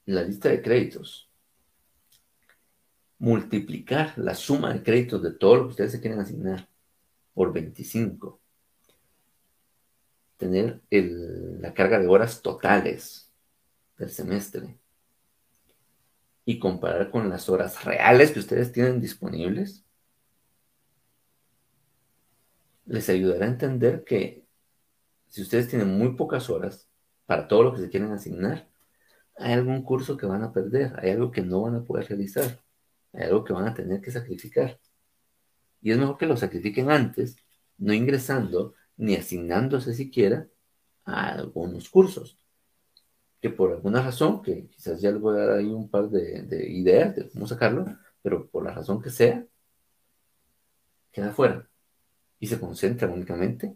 [0.06, 1.30] la lista de créditos,
[3.20, 6.70] multiplicar la suma de créditos de todo lo que ustedes se quieren asignar
[7.34, 8.40] por 25,
[10.38, 13.30] tener la carga de horas totales
[13.98, 14.81] del semestre
[16.46, 19.86] y comparar con las horas reales que ustedes tienen disponibles,
[22.86, 24.46] les ayudará a entender que
[25.30, 26.90] si ustedes tienen muy pocas horas
[27.26, 28.70] para todo lo que se quieren asignar,
[29.38, 32.60] hay algún curso que van a perder, hay algo que no van a poder realizar,
[33.14, 34.80] hay algo que van a tener que sacrificar.
[35.82, 37.38] Y es mejor que lo sacrifiquen antes,
[37.78, 40.48] no ingresando ni asignándose siquiera
[41.06, 42.38] a algunos cursos.
[43.42, 46.44] Que por alguna razón, que quizás ya les voy a dar ahí un par de,
[46.44, 47.86] de ideas de cómo sacarlo,
[48.22, 49.46] pero por la razón que sea,
[51.12, 51.68] queda fuera
[52.40, 53.76] y se concentran únicamente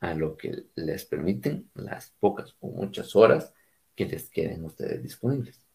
[0.00, 3.52] a lo que les permiten las pocas o muchas horas
[3.94, 5.66] que les queden ustedes disponibles.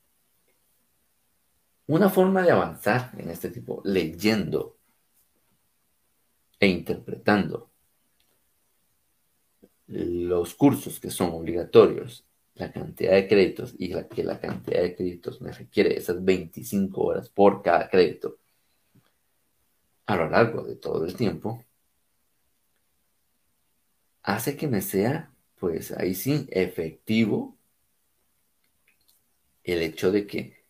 [1.88, 4.78] Una forma de avanzar en este tipo, leyendo
[6.60, 7.70] e interpretando
[9.88, 12.26] los cursos que son obligatorios,
[12.62, 17.28] la cantidad de créditos y que la cantidad de créditos me requiere esas 25 horas
[17.28, 18.38] por cada crédito
[20.06, 21.66] a lo largo de todo el tiempo,
[24.22, 27.58] hace que me sea, pues ahí sí, efectivo
[29.64, 30.64] el hecho de que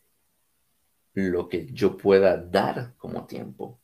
[1.13, 3.79] lo que yo pueda dar como tiempo,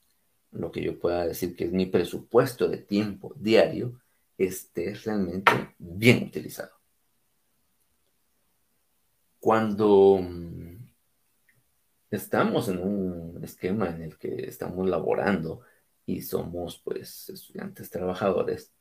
[0.51, 3.99] lo que yo pueda decir que es mi presupuesto de tiempo diario,
[4.37, 6.76] esté realmente bien utilizado.
[9.39, 10.87] Cuando mm,
[12.11, 15.61] estamos en un esquema en el que estamos laborando
[16.05, 18.71] y somos pues estudiantes trabajadores,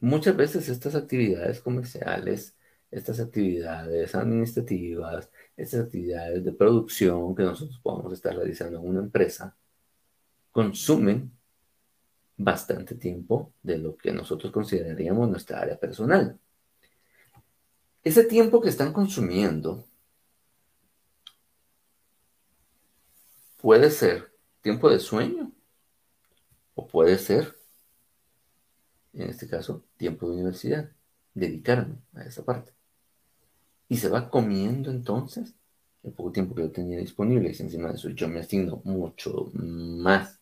[0.00, 2.56] muchas veces estas actividades comerciales,
[2.90, 9.56] estas actividades administrativas, estas actividades de producción que nosotros podemos estar realizando en una empresa,
[10.50, 11.32] consumen
[12.36, 16.38] bastante tiempo de lo que nosotros consideraríamos nuestra área personal.
[18.06, 19.84] Ese tiempo que están consumiendo
[23.60, 25.50] puede ser tiempo de sueño,
[26.76, 27.56] O puede ser,
[29.12, 30.92] en este caso, tiempo de universidad,
[31.34, 32.74] dedicarme a esa parte.
[33.88, 35.56] Y se va comiendo entonces
[36.04, 37.48] el poco tiempo que yo tenía disponible.
[37.50, 40.38] Y encima de eso yo me asigno mucho más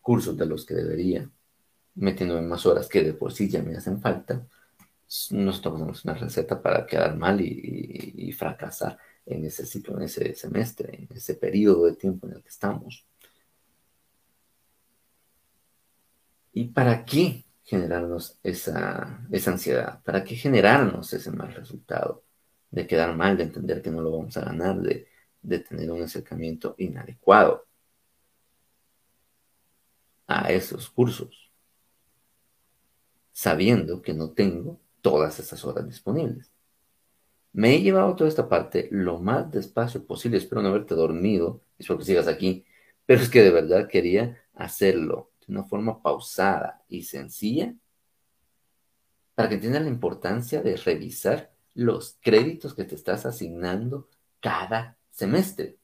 [0.00, 1.30] cursos de los que debería,
[1.96, 4.48] metiéndome más horas que de por sí ya me hacen falta,
[5.30, 11.06] nosotros tenemos una receta para quedar mal y, fracasar en ese ciclo, en ese semestre,
[11.08, 13.06] en ese periodo de tiempo en el que estamos.
[16.52, 20.02] ¿Y para qué generarnos esa, esa ansiedad?
[20.02, 22.24] ¿Para qué generarnos ese mal resultado?
[22.70, 25.08] De quedar mal, de entender que no lo vamos a ganar, de,
[25.40, 27.66] de tener un acercamiento inadecuado
[30.26, 31.50] a esos cursos,
[33.32, 36.52] sabiendo que no tengo todas esas horas disponibles.
[37.52, 40.38] Me he llevado toda esta parte lo más despacio posible.
[40.38, 41.62] Espero no haberte dormido.
[41.78, 42.64] Espero que sigas aquí.
[43.06, 47.74] Pero es que de verdad quería hacerlo de una forma pausada y sencilla
[49.34, 54.08] para que entiendas la importancia de revisar los créditos que te estás asignando
[54.40, 55.78] cada semestre.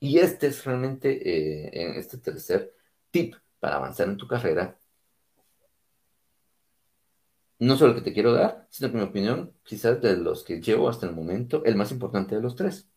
[0.00, 2.74] Y este es realmente eh, este tercer
[3.10, 4.77] tip para avanzar en tu carrera
[7.58, 10.88] no solo que te quiero dar, sino que mi opinión, quizás de los que llevo
[10.88, 12.88] hasta el momento, el más importante de los tres.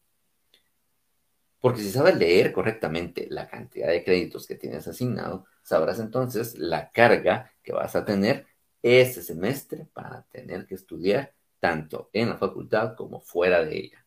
[1.59, 6.89] Porque si sabes leer correctamente la cantidad de créditos que tienes asignado, sabrás entonces la
[6.91, 8.47] carga que vas a tener
[8.81, 14.05] ese semestre para tener que estudiar tanto en la facultad como fuera de ella.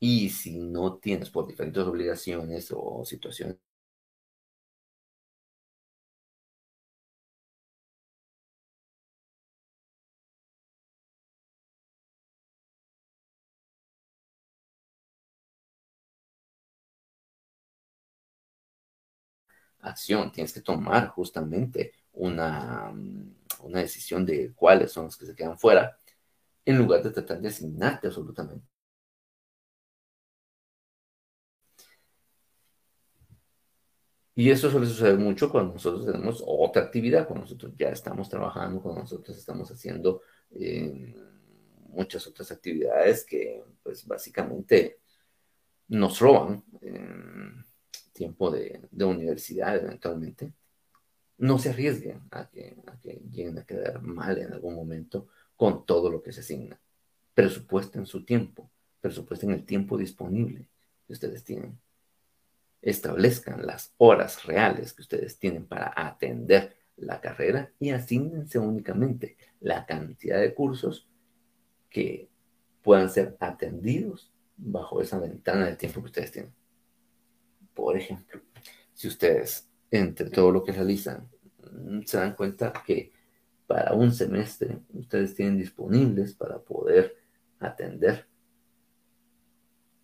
[0.00, 3.56] Y si no tienes por diferentes obligaciones o situaciones
[19.84, 22.92] acción, tienes que tomar justamente una,
[23.60, 25.98] una decisión de cuáles son los que se quedan fuera,
[26.64, 28.66] en lugar de tratar de asignarte absolutamente.
[34.36, 38.82] Y eso suele suceder mucho cuando nosotros tenemos otra actividad, cuando nosotros ya estamos trabajando,
[38.82, 41.14] cuando nosotros estamos haciendo eh,
[41.88, 44.98] muchas otras actividades que pues básicamente
[45.88, 46.64] nos roban.
[46.80, 47.64] Eh,
[48.14, 50.54] tiempo de, universidad eventualmente,
[51.36, 52.76] no se arriesguen a que,
[53.30, 56.80] lleguen a quedar mal en algún momento con todo lo que se asigna.
[57.34, 60.68] Presupuesten su tiempo, presupuesten el tiempo disponible
[61.06, 61.78] que ustedes tienen.
[62.80, 69.84] Establezcan las horas reales que ustedes tienen para atender la carrera y asignense únicamente la
[69.84, 71.08] cantidad de cursos
[71.90, 72.28] que
[72.82, 76.63] puedan ser atendidos bajo esa ventana de tiempo que ustedes tienen.
[77.74, 78.40] Por ejemplo,
[78.94, 81.28] si ustedes, entre todo lo que realizan,
[81.72, 83.12] mm, se dan cuenta que
[83.66, 87.16] para un semestre ustedes tienen disponibles para poder
[87.58, 88.26] atender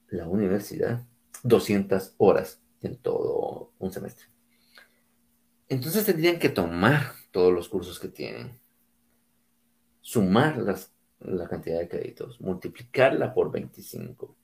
[0.09, 1.05] la universidad
[1.43, 4.27] 200 horas en todo un semestre.
[5.69, 8.59] Entonces tendrían que tomar todos los cursos que tienen,
[10.01, 10.59] sumar
[11.21, 14.37] la cantidad de créditos, multiplicarla por 25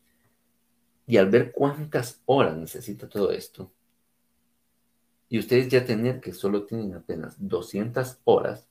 [1.06, 3.70] y al ver cuántas horas necesita todo esto,
[5.28, 8.68] y ustedes ya tener que solo tienen apenas 200 horas,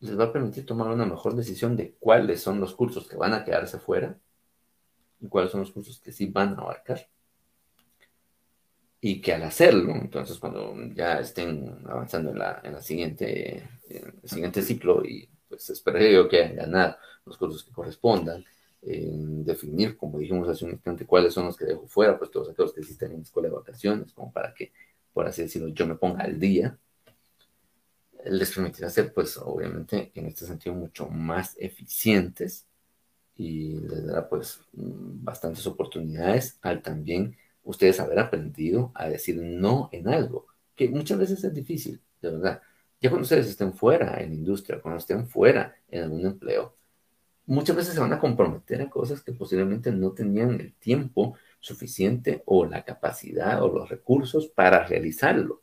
[0.00, 3.32] les va a permitir tomar una mejor decisión de cuáles son los cursos que van
[3.32, 4.16] a quedarse fuera
[5.20, 7.08] y cuáles son los cursos que sí van a abarcar.
[9.00, 14.20] Y que al hacerlo, entonces cuando ya estén avanzando en la, en la siguiente, en
[14.22, 18.44] el siguiente ciclo y pues espero yo que hayan ganado los cursos que correspondan,
[18.86, 22.72] definir, como dijimos hace un instante, cuáles son los que dejo fuera, pues todos aquellos
[22.72, 24.72] que existen en escuela de vacaciones, como para que,
[25.12, 26.78] por así decirlo, yo me ponga al día,
[28.24, 32.66] les permitirá ser, pues, obviamente, en este sentido, mucho más eficientes
[33.36, 40.08] y les dará, pues, bastantes oportunidades al también ustedes haber aprendido a decir no en
[40.08, 42.62] algo, que muchas veces es difícil, de verdad.
[43.00, 46.76] Ya cuando ustedes estén fuera en la industria, cuando estén fuera en algún empleo,
[47.46, 52.42] muchas veces se van a comprometer a cosas que posiblemente no tenían el tiempo suficiente
[52.46, 55.62] o la capacidad o los recursos para realizarlo.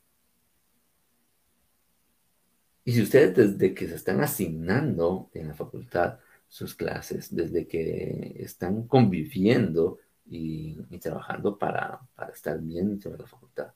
[2.86, 8.36] Y si ustedes desde que se están asignando en la facultad sus clases, desde que
[8.40, 13.74] están conviviendo y, trabajando para, para, estar bien dentro de la facultad,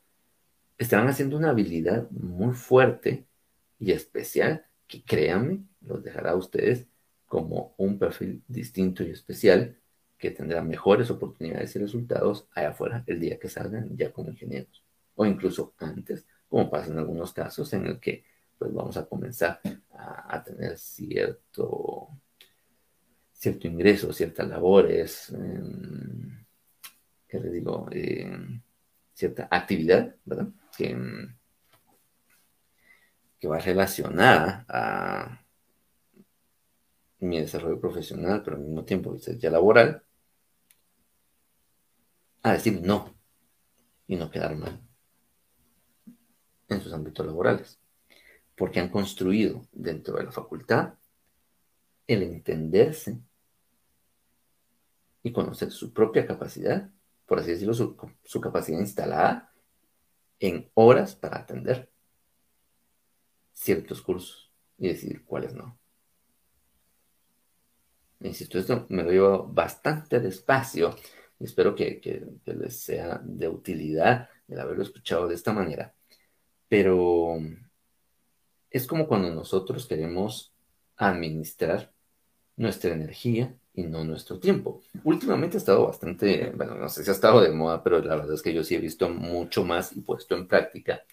[0.78, 3.26] estarán haciendo una habilidad muy fuerte
[3.80, 6.88] y especial que créanme, los dejará a ustedes
[7.28, 9.78] como un perfil distinto y especial
[10.18, 14.84] que tendrá mejores oportunidades y resultados allá afuera el día que salgan ya como ingenieros
[15.16, 18.24] o incluso antes como pasa en algunos casos en el que
[18.58, 19.60] pues vamos a comenzar
[19.94, 22.10] a, tener cierto,
[23.32, 26.44] cierto ingreso, ciertas labores, em,
[27.28, 27.88] ¿qué les digo?
[27.92, 28.62] Em,
[29.14, 30.48] cierta actividad, ¿verdad?
[30.76, 31.36] Que, em,
[33.40, 35.47] que va relacionada a
[37.20, 40.04] mi desarrollo profesional, pero al mismo tiempo ya laboral,
[42.44, 43.16] a decir no
[44.08, 44.82] y no quedar mal
[46.70, 47.80] en sus ámbitos laborales,
[48.56, 50.94] porque han construido dentro de la facultad
[52.08, 53.20] el entenderse
[55.24, 56.90] y conocer su propia capacidad,
[57.26, 59.54] por así decirlo, su, capacidad instalada
[60.40, 61.92] en horas para atender
[63.54, 65.77] ciertos cursos y decidir cuáles no.
[68.20, 70.96] Insisto, esto me lo llevo bastante despacio
[71.40, 75.94] y espero que, que les sea de utilidad el haberlo escuchado de esta manera.
[76.68, 77.38] Pero
[78.70, 80.54] es como cuando nosotros queremos
[80.98, 81.92] administrar
[82.56, 84.82] nuestra energía y no nuestro tiempo.
[85.04, 88.34] Últimamente ha estado bastante, bueno, no sé si ha estado de moda, pero la verdad
[88.34, 91.04] es que yo sí he visto mucho más y puesto en práctica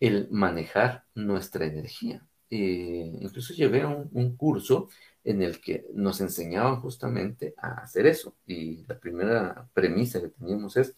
[0.00, 2.26] el manejar nuestra energía.
[2.50, 4.88] Eh, incluso llevé un, un, curso
[5.22, 8.36] en el que nos enseñaban justamente a hacer eso.
[8.46, 10.94] Y la primera premisa que teníamos es,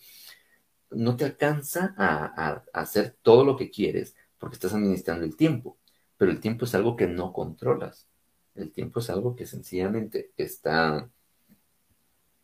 [0.90, 5.78] no te alcanza a, hacer todo lo que quieres porque estás administrando el tiempo,
[6.16, 8.06] pero el tiempo es algo que no controlas.
[8.54, 11.08] El tiempo es algo que sencillamente está,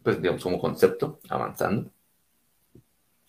[0.03, 1.91] pues digamos, como concepto, avanzando.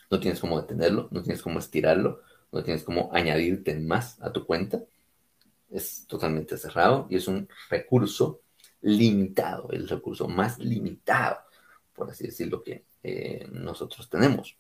[0.10, 2.22] No tienes cómo detenerlo, no tienes cómo estirarlo,
[2.52, 4.84] no tienes cómo añadirte más a tu cuenta.
[5.70, 8.42] Es totalmente cerrado y es un recurso
[8.82, 11.38] limitado, el recurso más limitado,
[11.94, 14.58] por así decirlo, que eh, nosotros tenemos.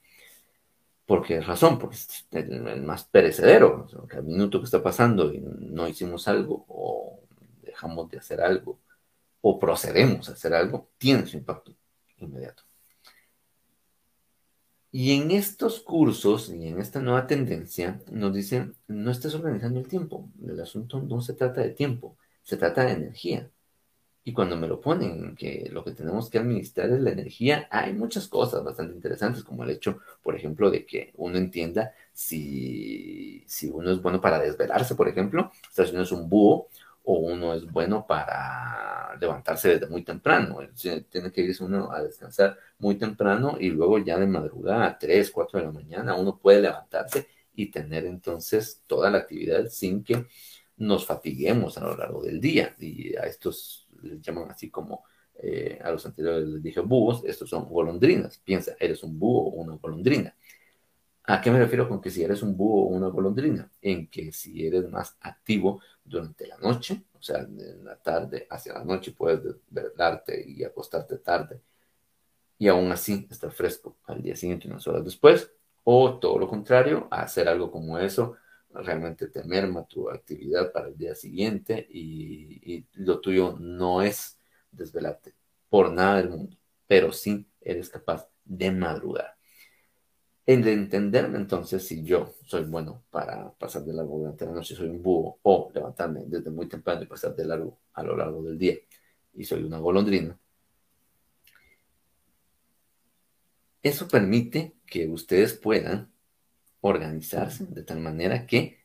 [1.05, 1.79] ¿Por qué razón?
[1.79, 3.85] Porque es el más perecedero.
[3.85, 7.21] O sea, minuto que está pasando y no hicimos algo, o
[7.61, 8.81] dejamos de hacer algo,
[9.41, 11.73] o procedemos a hacer algo, tiene su impacto
[12.17, 12.66] inmediato.
[14.91, 19.87] Y en estos cursos y en esta nueva tendencia nos dicen, no estés organizando el
[19.87, 20.29] tiempo.
[20.45, 23.51] El asunto no se trata de tiempo, se trata de energía.
[24.23, 27.93] Y cuando me lo ponen, que lo que tenemos que administrar es la energía, hay
[27.93, 33.69] muchas cosas bastante interesantes, como el hecho, por ejemplo, de que uno entienda si, si
[33.69, 36.67] uno es bueno para desvelarse, por ejemplo, si uno es un búho,
[37.09, 40.59] o uno es bueno para levantarse desde muy temprano.
[41.09, 45.31] Tiene que irse uno a descansar muy temprano y luego ya de madrugada a 3,
[45.31, 50.25] 4 de la mañana uno puede levantarse y tener entonces toda la actividad sin que
[50.75, 52.75] nos fatiguemos a lo largo del día.
[52.77, 55.05] Y a estos les llaman así como
[55.35, 58.37] eh, a los anteriores les dije búhos, estos son golondrinas.
[58.39, 60.35] Piensa, ¿eres un búho o una golondrina?
[61.27, 63.69] ¿A qué me refiero con que si eres un búho o una golondrina?
[63.81, 68.73] En que si eres más activo durante la noche, o sea, en la tarde hacia
[68.73, 71.61] la noche puedes desvelarte y acostarte tarde
[72.57, 75.51] y aún así estar fresco al día siguiente, unas horas después,
[75.83, 78.35] o todo lo contrario, hacer algo como eso
[78.69, 84.39] realmente te merma tu actividad para el día siguiente y, lo tuyo no es
[84.71, 85.33] desvelarte
[85.69, 86.57] por nada del mundo,
[86.87, 89.36] pero sí eres capaz de madrugar.
[90.47, 94.75] El de entenderme entonces si yo soy bueno para pasar de largo durante la noche,
[94.75, 98.41] soy un búho, o levantarme desde muy temprano y pasar de largo a lo largo
[98.43, 98.77] del día
[99.33, 100.39] y soy una golondrina,
[103.83, 106.13] eso permite que ustedes puedan
[106.79, 108.79] organizarse de tal manera que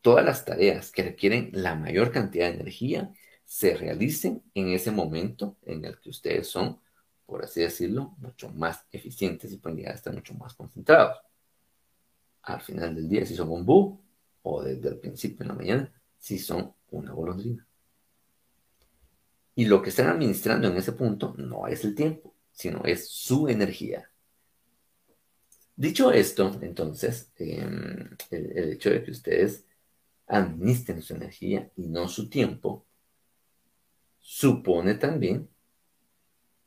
[0.00, 3.12] todas las tareas que requieren la mayor cantidad de energía
[3.44, 6.80] se realicen en ese momento en el que ustedes son,
[7.30, 11.16] por así decirlo, mucho más eficientes y pueden llegar a estar mucho más concentrados.
[12.42, 14.02] Al final del día, si son búho,
[14.42, 17.64] o desde el principio en la mañana, si son una golondrina.
[19.54, 23.46] Y lo que están administrando en ese punto no es el tiempo, sino es su
[23.46, 24.10] energía.
[25.76, 29.64] Dicho esto, entonces, em, el, hecho de que ustedes
[30.26, 32.86] administren su energía y no su tiempo,
[34.18, 35.48] supone también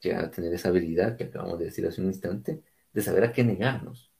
[0.04, 3.32] llegar a tener esa habilidad que acabamos de decir hace un instante, de saber a
[3.32, 4.12] qué negarnos,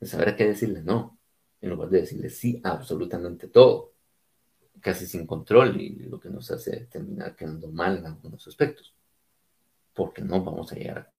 [0.00, 1.18] de saber a qué decirle no,
[1.60, 3.94] en lugar de decirle sí a absolutamente todo,
[4.80, 8.94] casi sin control y lo que nos hace terminar quedando mal en algunos aspectos,
[9.94, 11.12] porque no vamos a llegar a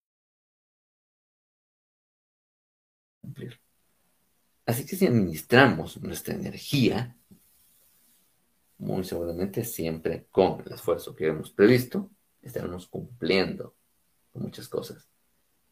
[4.66, 7.16] Así que si administramos nuestra energía,
[8.80, 13.77] muy seguramente siempre con el esfuerzo que hemos previsto, estaremos cumpliendo
[14.40, 15.08] muchas cosas.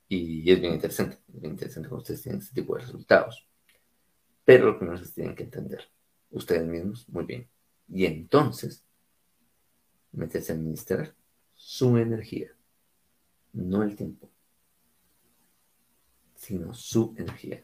[0.07, 3.47] Y es bien interesante, es bien interesante cuando ustedes tienen este tipo de resultados.
[4.43, 5.89] Pero lo primero que tienen que entender
[6.29, 7.49] ustedes mismos muy bien.
[7.87, 8.83] Y entonces,
[10.11, 11.15] meterse a administrar
[11.53, 12.51] su energía,
[13.53, 14.29] no el tiempo,
[16.35, 17.63] sino su energía.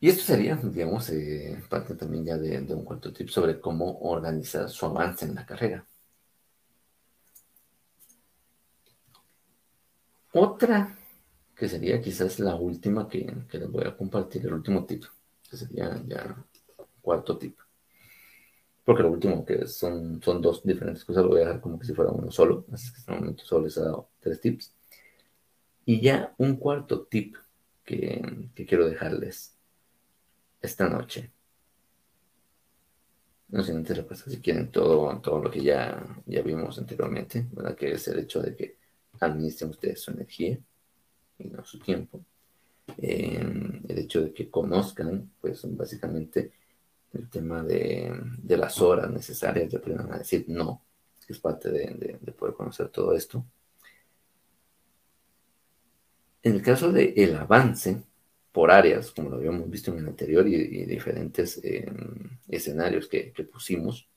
[0.00, 4.68] Y esto sería, digamos, eh, parte también ya de, un cuarto tip sobre cómo organizar
[4.68, 5.86] su avance en la carrera.
[10.34, 10.96] Otra,
[11.54, 15.04] que sería quizás la última que, que les voy a compartir, el último tip,
[15.48, 16.36] que sería ya
[17.02, 17.58] cuarto tip.
[18.84, 21.86] Porque lo último que son, son dos diferentes cosas, lo voy a dejar como que
[21.86, 24.74] si fuera uno solo, así que en este momento solo les he dado tres tips.
[25.84, 27.36] Y ya un cuarto tip
[27.84, 29.54] que, que quiero dejarles
[30.62, 31.30] esta noche.
[33.48, 33.74] No sé,
[34.14, 37.76] si quieren todo, todo lo que ya, ya vimos anteriormente, ¿verdad?
[37.76, 38.81] Que es el hecho de que
[39.22, 40.58] administren ustedes su energía
[41.38, 42.24] y no su tiempo.
[42.98, 46.52] Em, el hecho de que conozcan, pues básicamente
[47.12, 48.12] el tema de,
[48.48, 50.82] las horas necesarias de aprendan a decir no,
[51.26, 53.44] que es parte de, de poder conocer todo esto.
[56.42, 58.02] En el caso del el avance,
[58.52, 64.08] por áreas, como lo habíamos visto en el anterior y, diferentes em, escenarios que, pusimos,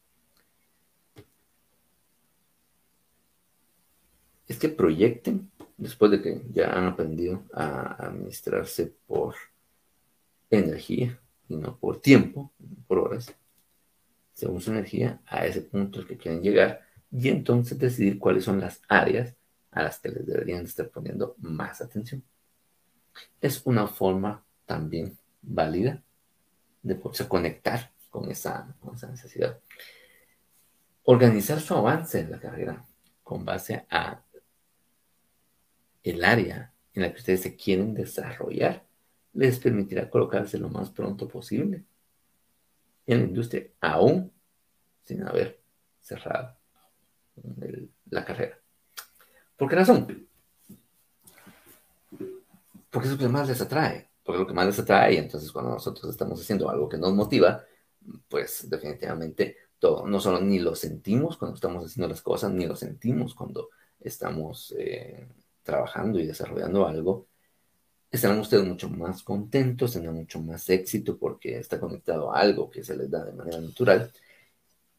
[4.48, 9.36] es que proyecten, después de que ya han aprendido a administrarse por
[10.50, 11.20] energía
[11.50, 12.52] y no por tiempo,
[12.88, 13.34] por horas,
[14.34, 16.82] según su energía, a ese punto al que quieren llegar
[17.12, 19.36] y entonces decidir cuáles son las áreas
[19.72, 22.24] a las que les deberían estar poniendo más atención
[23.42, 26.02] es una forma también válida
[26.82, 28.76] de poderse conectar con esa,
[29.10, 29.60] necesidad.
[31.04, 32.86] Organizar su avance en la carrera
[33.24, 34.22] con base a
[36.06, 38.86] el área en la que ustedes se quieren desarrollar
[39.34, 41.84] les permitirá colocarse lo más pronto posible
[43.06, 44.32] en la industria, aún
[45.04, 45.60] sin haber
[46.02, 46.56] cerrado
[48.10, 48.58] la carrera.
[49.58, 50.28] ¿Por qué razón?
[52.96, 55.18] porque es lo que más les atrae, porque es lo que más les atrae, y
[55.18, 57.62] entonces cuando nosotros estamos haciendo algo que nos motiva,
[58.30, 62.74] pues definitivamente todo, no solo ni lo sentimos cuando estamos haciendo las cosas, ni lo
[62.74, 63.68] sentimos cuando
[64.00, 65.28] estamos eh,
[65.66, 67.28] trabajando y desarrollando algo,
[68.10, 72.84] estarán ustedes mucho más contentos, tendrán mucho más éxito porque está conectado a algo que
[72.84, 74.12] se les da de manera natural.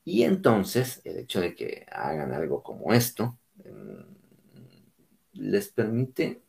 [0.05, 6.43] Y entonces el hecho de que hagan algo como esto mm, les permite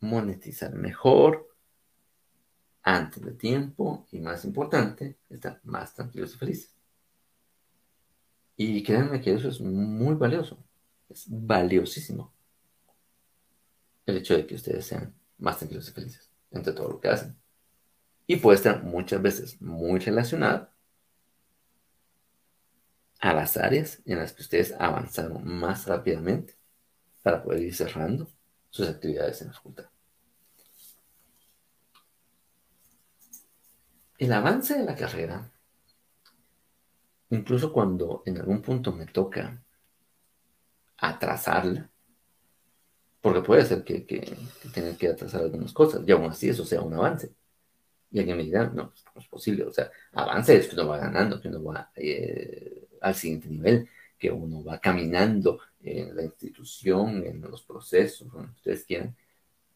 [0.00, 1.48] monetizar mejor,
[2.82, 6.74] antes de tiempo y más importante, estar más tranquilos y felices.
[8.56, 10.58] Y créanme que eso es muy valioso,
[11.08, 12.32] es valiosísimo.
[14.06, 17.36] El hecho de que ustedes sean más tranquilos y felices entre todo lo que hacen.
[18.26, 20.68] Y puede estar muchas veces muy relacionado
[23.20, 26.56] a las áreas en las que ustedes avanzaron más rápidamente
[27.22, 28.28] para poder ir cerrando
[28.70, 29.86] sus actividades en la facultad.
[34.18, 35.50] El avance de la carrera,
[37.30, 39.62] incluso cuando en algún punto me toca
[40.96, 41.91] atrasarla,
[43.22, 44.20] porque puede ser que, que,
[44.74, 47.32] que que atrasar algunas cosas, y aún así eso sea un avance.
[48.10, 50.88] Y alguien me dirá, no, pues, no es posible, o sea, avance es que uno
[50.88, 56.24] va ganando, que uno va eh, al siguiente nivel, que uno va caminando en la
[56.24, 59.16] institución, en los procesos, donde ustedes quieran.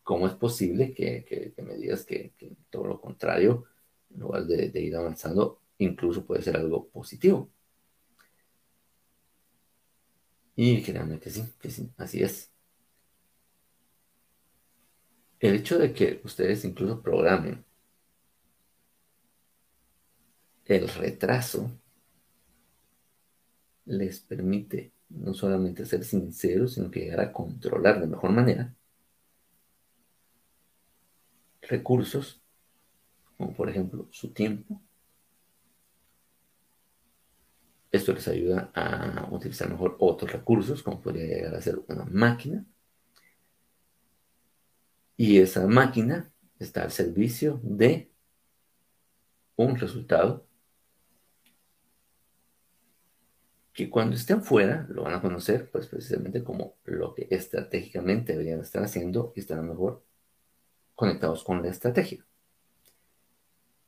[0.03, 2.33] ¿Cómo es posible que, me digas que,
[2.71, 3.65] todo lo contrario
[4.15, 7.51] en lugar de, ir avanzando, incluso puede ser algo positivo.
[10.55, 12.51] Y créanme que sí, que sí, así es.
[15.41, 17.65] El hecho de que ustedes incluso programen
[20.65, 21.71] el retraso
[23.85, 28.75] les permite no solamente ser sinceros, sino que llegar a controlar de mejor manera
[31.63, 32.41] recursos
[33.37, 34.81] como por ejemplo su tiempo.
[37.93, 42.65] Esto les ayuda a utilizar mejor otros recursos, como podría llegar a ser una máquina.
[45.17, 48.11] Y esa máquina está al servicio de
[49.57, 50.47] un resultado
[53.73, 58.61] que cuando estén fuera lo van a conocer pues precisamente como lo que estratégicamente deberían
[58.61, 60.03] estar haciendo y estarán mejor
[60.95, 62.25] conectados con la estrategia.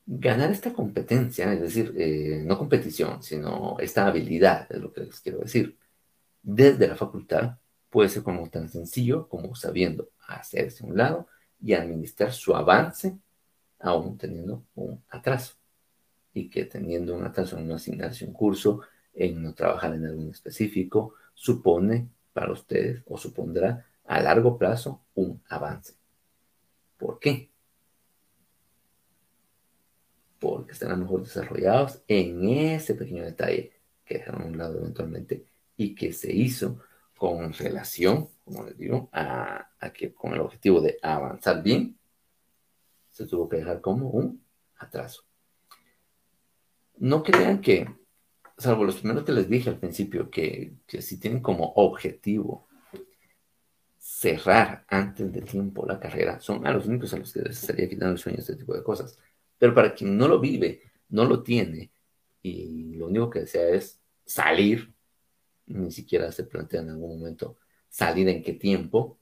[0.06, 5.20] Ganar esta competencia, es decir, eh, no competición, sino esta habilidad, es lo que les
[5.20, 5.78] quiero decir,
[6.42, 7.58] desde la facultad
[7.90, 11.26] puede ser como tan sencillo como sabiendo hacerse un lado
[11.60, 13.18] y administrar su avance
[13.80, 15.54] aún teniendo un atraso.
[16.32, 18.82] Y que teniendo un atraso en no asignarse un curso,
[19.14, 25.42] en no trabajar en algo específico, supone para ustedes o supondrá a largo plazo un
[25.48, 25.94] avance.
[26.96, 27.50] ¿Por qué?
[30.38, 33.72] Porque estarán mejor desarrollados en ese pequeño detalle
[34.04, 35.44] que dejaron a un lado eventualmente
[35.76, 36.80] y que se hizo
[37.18, 41.98] con relación, como les digo, a, que con el objetivo de avanzar bien,
[43.10, 44.42] se tuvo que dejar como un
[44.76, 45.24] atraso.
[46.96, 47.88] No crean que,
[48.56, 52.68] salvo los primeros que les dije al principio, que, que si tienen como objetivo
[53.98, 57.88] cerrar antes de tiempo la carrera, son a los únicos a los que les estaría
[57.88, 59.18] quitando el sueño este tipo de cosas.
[59.58, 61.90] Pero para quien no lo vive, no lo tiene,
[62.42, 64.94] y lo único que desea es salir
[65.68, 67.56] ni siquiera se plantea en algún momento
[67.88, 69.18] salir en qué tiempo.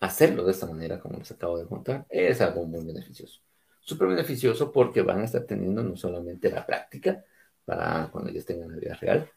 [0.00, 3.40] Hacerlo de esta manera, como les acabo de contar, es algo muy beneficioso.
[3.80, 7.24] Súper beneficioso porque van a estar teniendo no solamente la práctica
[7.64, 9.30] para cuando ya estén en la vida real,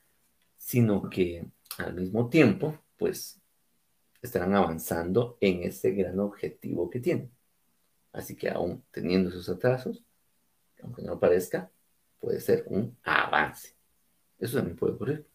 [0.57, 1.45] sino que
[1.77, 3.39] al mismo tiempo, pues,
[4.21, 7.31] estarán avanzando en ese gran objetivo que tienen.
[8.11, 10.03] Así que aún teniendo esos atrasos,
[10.81, 11.71] aunque no parezca,
[12.19, 13.76] puede ser un avance.
[14.39, 15.25] Eso también puede ocurrir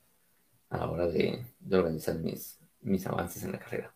[0.71, 3.95] a la hora de, organizar mis, mis avances en la carrera.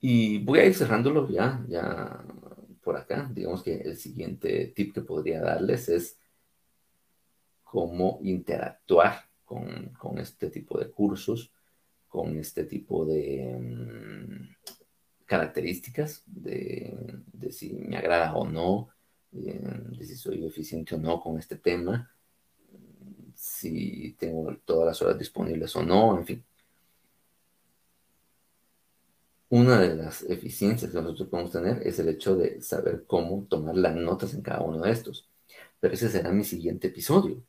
[0.00, 2.24] Y voy a ir cerrándolo ya, ya
[2.82, 3.30] por acá.
[3.32, 6.18] Digamos que el siguiente tip que podría darles es
[7.62, 11.52] cómo interactuar con, este tipo de cursos,
[12.08, 16.94] con este tipo de mm, características, de,
[17.32, 18.88] de, si me agrada o no,
[19.30, 22.13] de si soy eficiente o no con este tema,
[23.44, 26.44] si tengo todas las horas disponibles o no, en fin.
[29.50, 33.76] Una de las eficiencias que nosotros podemos tener es el hecho de saber cómo tomar
[33.76, 35.28] las notas en cada uno de estos.
[35.78, 37.44] Pero ese será mi siguiente episodio.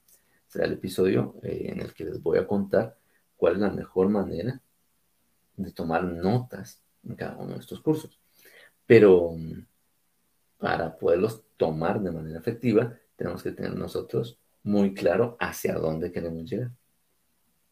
[0.47, 2.97] Será el episodio eh, en el que les voy a contar
[3.37, 4.61] cuál es la mejor manera
[5.55, 8.19] de tomar notas en cada uno de estos cursos.
[8.85, 9.65] Pero mm,
[10.57, 16.49] para poderlos tomar de manera efectiva, tenemos que tener nosotros muy claro hacia dónde queremos
[16.49, 16.71] llegar.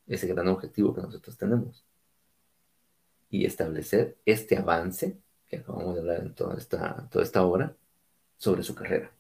[0.06, 1.84] Ese gran objetivo que nosotros tenemos.
[3.30, 5.18] Y establecer este avance
[5.48, 7.76] que acabamos de hablar en toda esta, toda esta hora
[8.38, 9.12] sobre su carrera.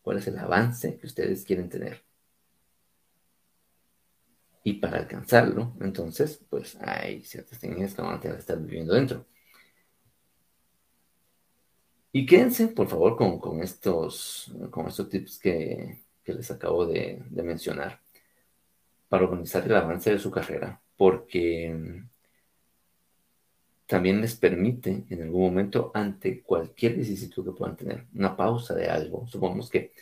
[0.00, 2.02] ¿Cuál es el avance que ustedes quieren tener?
[4.62, 8.94] Y para alcanzarlo, entonces, pues hay ciertas técnicas que van a tener que estar viviendo
[8.94, 9.26] dentro.
[12.12, 18.00] Y quédense, por favor, con, estos, con estos tips que, les acabo de, mencionar
[19.08, 22.08] para organizar el avance de su carrera, porque mm,
[23.86, 28.88] también les permite en algún momento, ante cualquier vicisitud que puedan tener, una pausa de
[28.88, 29.26] algo.
[29.26, 29.92] Supongamos que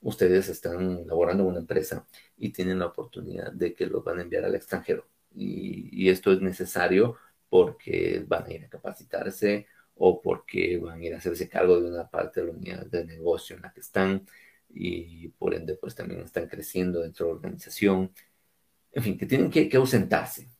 [0.00, 2.06] ustedes están laborando en una empresa
[2.36, 5.06] y tienen la oportunidad de que los van a enviar al extranjero.
[5.34, 7.16] Y, y esto es necesario
[7.48, 11.88] porque van a ir a capacitarse o porque van a ir a hacerse cargo de
[11.90, 14.26] una parte de la unidad de negocio en la que están
[14.78, 18.12] y por ende pues también están creciendo dentro de la organización.
[18.92, 20.50] En fin, que tienen que, ausentarse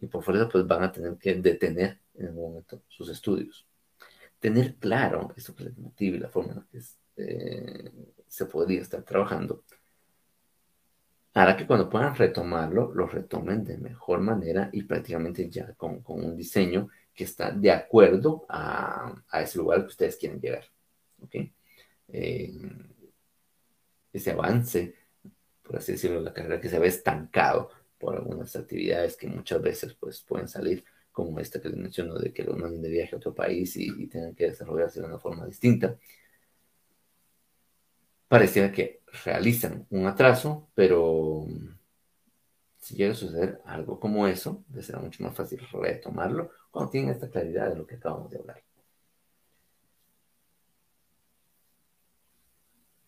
[0.00, 3.66] y por fuerza pues van a tener que detener en algún momento sus estudios.
[4.38, 6.80] Tener claro eso que les motive y la forma en la que
[7.18, 7.92] eh,
[8.26, 9.64] se podría estar trabajando
[11.34, 16.24] hará que cuando puedan retomarlo, lo retomen de mejor manera y prácticamente ya con, con
[16.24, 20.64] un diseño que está de acuerdo a, a, ese lugar que ustedes quieren llegar.
[21.20, 21.34] ¿ok?
[22.08, 22.54] Eh,
[24.16, 24.94] ese avance,
[25.62, 29.94] por así decirlo, la carrera que se ve estancado por algunas actividades que muchas veces
[29.94, 33.18] pues, pueden salir, como esta que les menciono, de que lo manden de viaje a
[33.18, 35.96] otro país y, y tengan que desarrollarse de una forma distinta.
[38.28, 41.46] Pareciera que realizan un atraso, pero
[42.78, 47.10] si llega a suceder algo como eso, les será mucho más fácil retomarlo cuando tienen
[47.10, 48.62] esta claridad de lo que acabamos de hablar.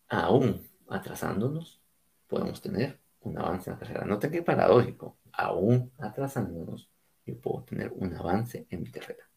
[0.09, 1.81] Aún atrasándonos,
[2.27, 4.05] podemos tener un avance en la carrera.
[4.05, 6.91] Noten qué paradójico, aún atrasándonos,
[7.27, 9.29] yo puedo tener un avance en mi carrera.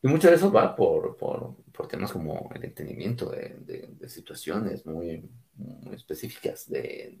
[0.00, 1.16] Y mucho de eso va por,
[1.88, 5.28] temas como el entendimiento de, situaciones muy,
[5.92, 7.18] específicas de,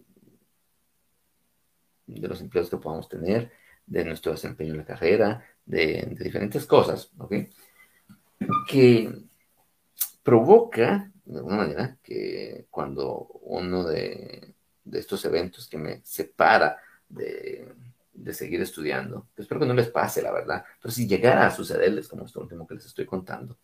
[2.06, 3.50] de los empleos que podamos tener,
[3.84, 7.34] de nuestro desempeño en la carrera, de, diferentes cosas, ¿ok?
[8.68, 9.12] Que
[10.22, 14.54] provoca de alguna manera que cuando uno de,
[14.92, 17.68] estos eventos que me separa de,
[18.12, 22.08] de seguir estudiando, espero que no les pase, la verdad, pero si llegara a sucederles,
[22.08, 23.58] como esto último que les estoy contando,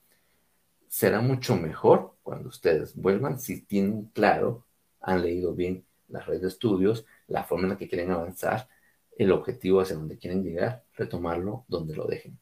[0.89, 4.67] será mucho mejor cuando ustedes vuelvan si tienen claro,
[5.01, 8.69] han leído bien la red de estudios, la forma en la que quieren avanzar,
[9.17, 12.39] el objetivo hacia donde quieren llegar, retomarlo donde lo dejen.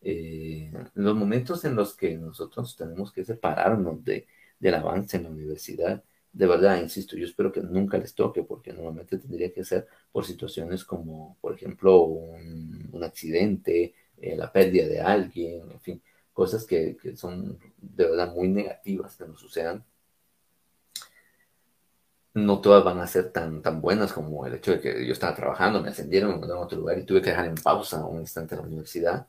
[0.00, 4.26] Eh, los momentos en los que nosotros tenemos que separarnos de,
[4.58, 6.02] del avance en la universidad,
[6.36, 10.26] de verdad, insisto, yo espero que nunca les toque, porque normalmente tendría que ser por
[10.26, 16.02] situaciones como, por ejemplo, un, accidente, eh, la pérdida de alguien, en fin,
[16.34, 19.82] cosas que, que, son de verdad muy negativas que nos sucedan.
[22.34, 25.34] No todas van a ser tan, tan buenas como el hecho de que yo estaba
[25.34, 28.20] trabajando, me ascendieron, me mandaron a otro lugar y tuve que dejar en pausa un
[28.20, 29.26] instante la universidad.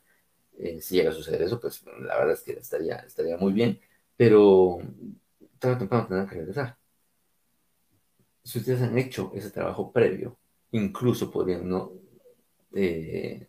[0.58, 3.80] Eh, si llega a suceder eso, pues la verdad es que estaría, estaría muy bien,
[4.18, 4.80] pero
[5.60, 6.78] tarde o temprano tendrán que regresar
[8.48, 10.38] si ustedes han hecho ese trabajo previo,
[10.72, 11.92] incluso podrían no
[12.74, 13.46] eh,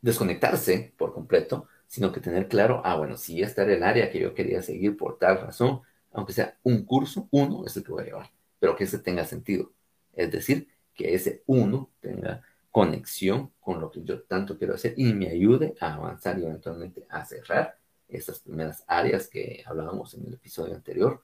[0.00, 4.18] desconectarse por completo, sino que tener claro, ah, bueno, si esta era el área que
[4.18, 8.02] yo quería seguir por tal razón, aunque sea un curso, uno es el que voy
[8.02, 9.70] a llevar, pero que ese tenga sentido.
[10.14, 12.42] Es decir, que ese uno tenga
[12.72, 17.06] conexión con lo que yo tanto quiero hacer y me ayude a avanzar y eventualmente
[17.08, 17.78] a cerrar
[18.16, 21.22] esas primeras áreas que hablábamos en el episodio anterior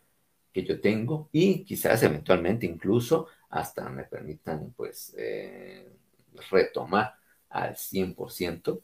[0.52, 5.88] que yo tengo y quizás eventualmente incluso hasta me permitan pues eh,
[6.50, 7.14] retomar
[7.48, 8.82] al 100%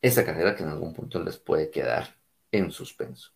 [0.00, 2.16] esa carrera que en algún punto les puede quedar
[2.50, 3.32] en suspenso.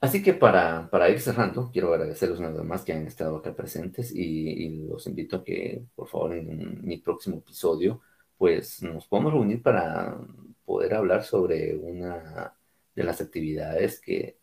[0.00, 3.54] Así que para, para, ir cerrando, quiero agradecerles una vez más que han estado acá
[3.54, 8.02] presentes y, y, los invito a que, por favor, en mi próximo episodio,
[8.38, 10.18] pues nos podamos reunir para
[10.64, 12.52] poder hablar sobre una
[12.94, 14.38] de las actividades que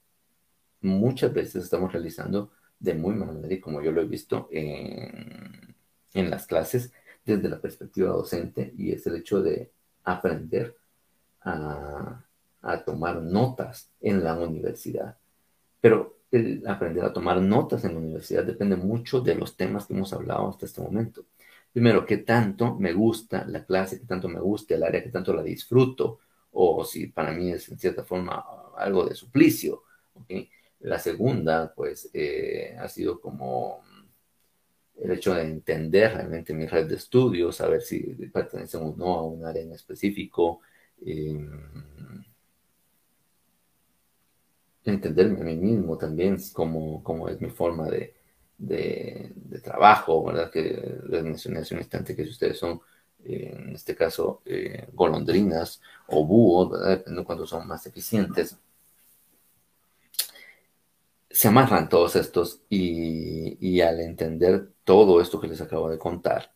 [0.82, 5.76] muchas veces estamos realizando de muy mala manera y como yo lo he visto en,
[6.14, 6.92] en las clases
[7.26, 9.72] desde la perspectiva docente y es el hecho de
[10.04, 10.76] aprender
[11.42, 12.24] a,
[12.62, 15.18] a tomar notas en la universidad.
[15.80, 19.94] Pero el aprender a tomar notas en la universidad depende mucho de los temas que
[19.94, 21.26] hemos hablado hasta este momento.
[21.74, 25.34] Primero, qué tanto me gusta la clase, qué tanto me gusta el área, qué tanto
[25.34, 26.20] la disfruto,
[26.52, 28.46] o si para mí es en cierta forma
[28.78, 29.84] algo de suplicio.
[30.82, 33.82] La segunda, pues, eh, ha sido como
[35.02, 38.00] el hecho de entender realmente mi red de estudios, saber si
[38.32, 40.60] pertenecen o no a un área en específico,
[41.04, 41.50] em,
[44.86, 48.14] entenderme a mí mismo también, como, como es mi forma de,
[48.68, 49.32] de,
[49.64, 50.52] trabajo, ¿verdad?
[50.52, 52.82] Que les mencioné hace un instante que si ustedes son
[53.26, 58.58] en este caso eh, golondrinas o búhos, dependiendo cuando son más eficientes,
[61.30, 66.54] se amarran todos estos y, y, al entender todo esto que les acabo de contar,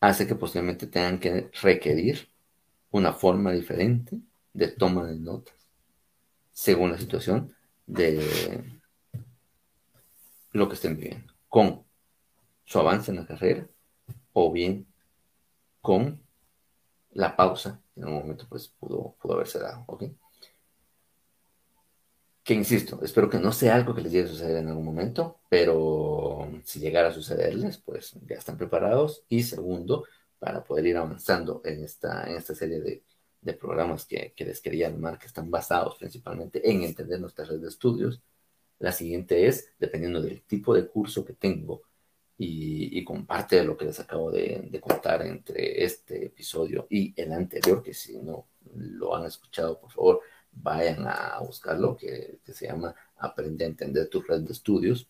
[0.00, 2.28] hace que posiblemente tengan que requerir
[2.90, 4.16] una forma diferente
[4.54, 5.54] de toma de notas,
[6.52, 7.54] según la situación
[7.86, 8.79] de
[10.52, 11.84] lo que estén viviendo, con
[12.64, 13.66] su avance en la carrera
[14.32, 14.86] o bien
[15.80, 16.20] con
[17.12, 20.04] la pausa, en un momento pues pudo, pudo haberse dado, ¿ok?
[22.42, 25.40] Que insisto, espero que no sea algo que les llegue a suceder en algún momento,
[25.48, 29.24] pero si llegara a sucederles, pues ya están preparados.
[29.28, 30.04] Y segundo,
[30.38, 33.04] para poder ir avanzando en esta, en esta serie de,
[33.42, 37.60] de programas que, que, les quería llamar, que están basados principalmente en entender nuestra red
[37.60, 38.20] de estudios.
[38.80, 41.82] La siguiente es, dependiendo del tipo de curso que tengo
[42.36, 47.32] y, con parte de lo que les acabo de, contar entre este episodio y el
[47.32, 50.20] anterior, que si no lo han escuchado, por favor,
[50.52, 55.08] vayan a buscarlo, que, que se llama Aprende a entender tu red de estudios,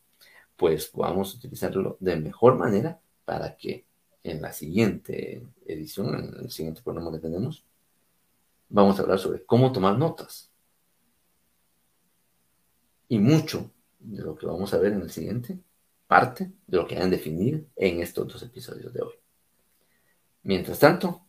[0.57, 3.87] pues podamos utilizarlo de mejor manera para que
[4.25, 7.65] en la siguiente edición, en el siguiente programa que tenemos,
[8.69, 10.50] vamos a hablar sobre cómo tomar notas.
[13.11, 15.59] Y mucho de lo que vamos a ver en el siguiente
[16.07, 19.15] parte de lo que han definido en estos dos episodios de hoy.
[20.45, 21.27] Mientras tanto,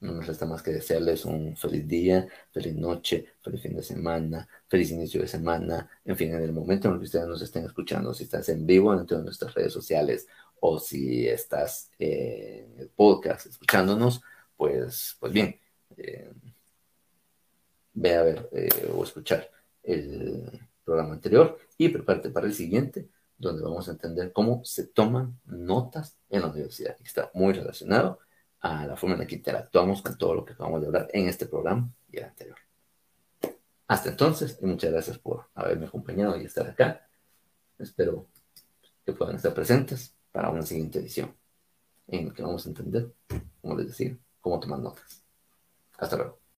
[0.00, 4.48] no nos resta más que desearles un feliz día, feliz noche, feliz fin de semana,
[4.66, 7.64] feliz inicio de semana, en fin, en el momento en el que ustedes nos estén
[7.64, 10.26] escuchando, si estás en vivo dentro de nuestras redes sociales
[10.58, 14.20] o si estás en el podcast escuchándonos,
[14.56, 15.60] pues, pues bien,
[15.96, 16.32] eh,
[17.92, 19.48] ve a ver eh, o escuchar
[19.84, 25.38] el programa anterior y prepárate para el siguiente donde vamos a entender cómo se toman
[25.44, 26.96] notas en la universidad.
[27.04, 28.18] Está muy relacionado
[28.60, 31.28] a la forma en la que interactuamos con todo lo que acabamos de hablar en
[31.28, 32.56] este programa y el anterior.
[33.86, 37.06] Hasta entonces, y muchas gracias por haberme acompañado y estar acá.
[37.78, 38.26] Espero
[39.04, 41.34] que puedan estar presentes para una siguiente edición,
[42.08, 43.12] en la que vamos a entender,
[43.60, 45.22] como les decía, cómo tomar notas.
[45.96, 46.38] Hasta luego.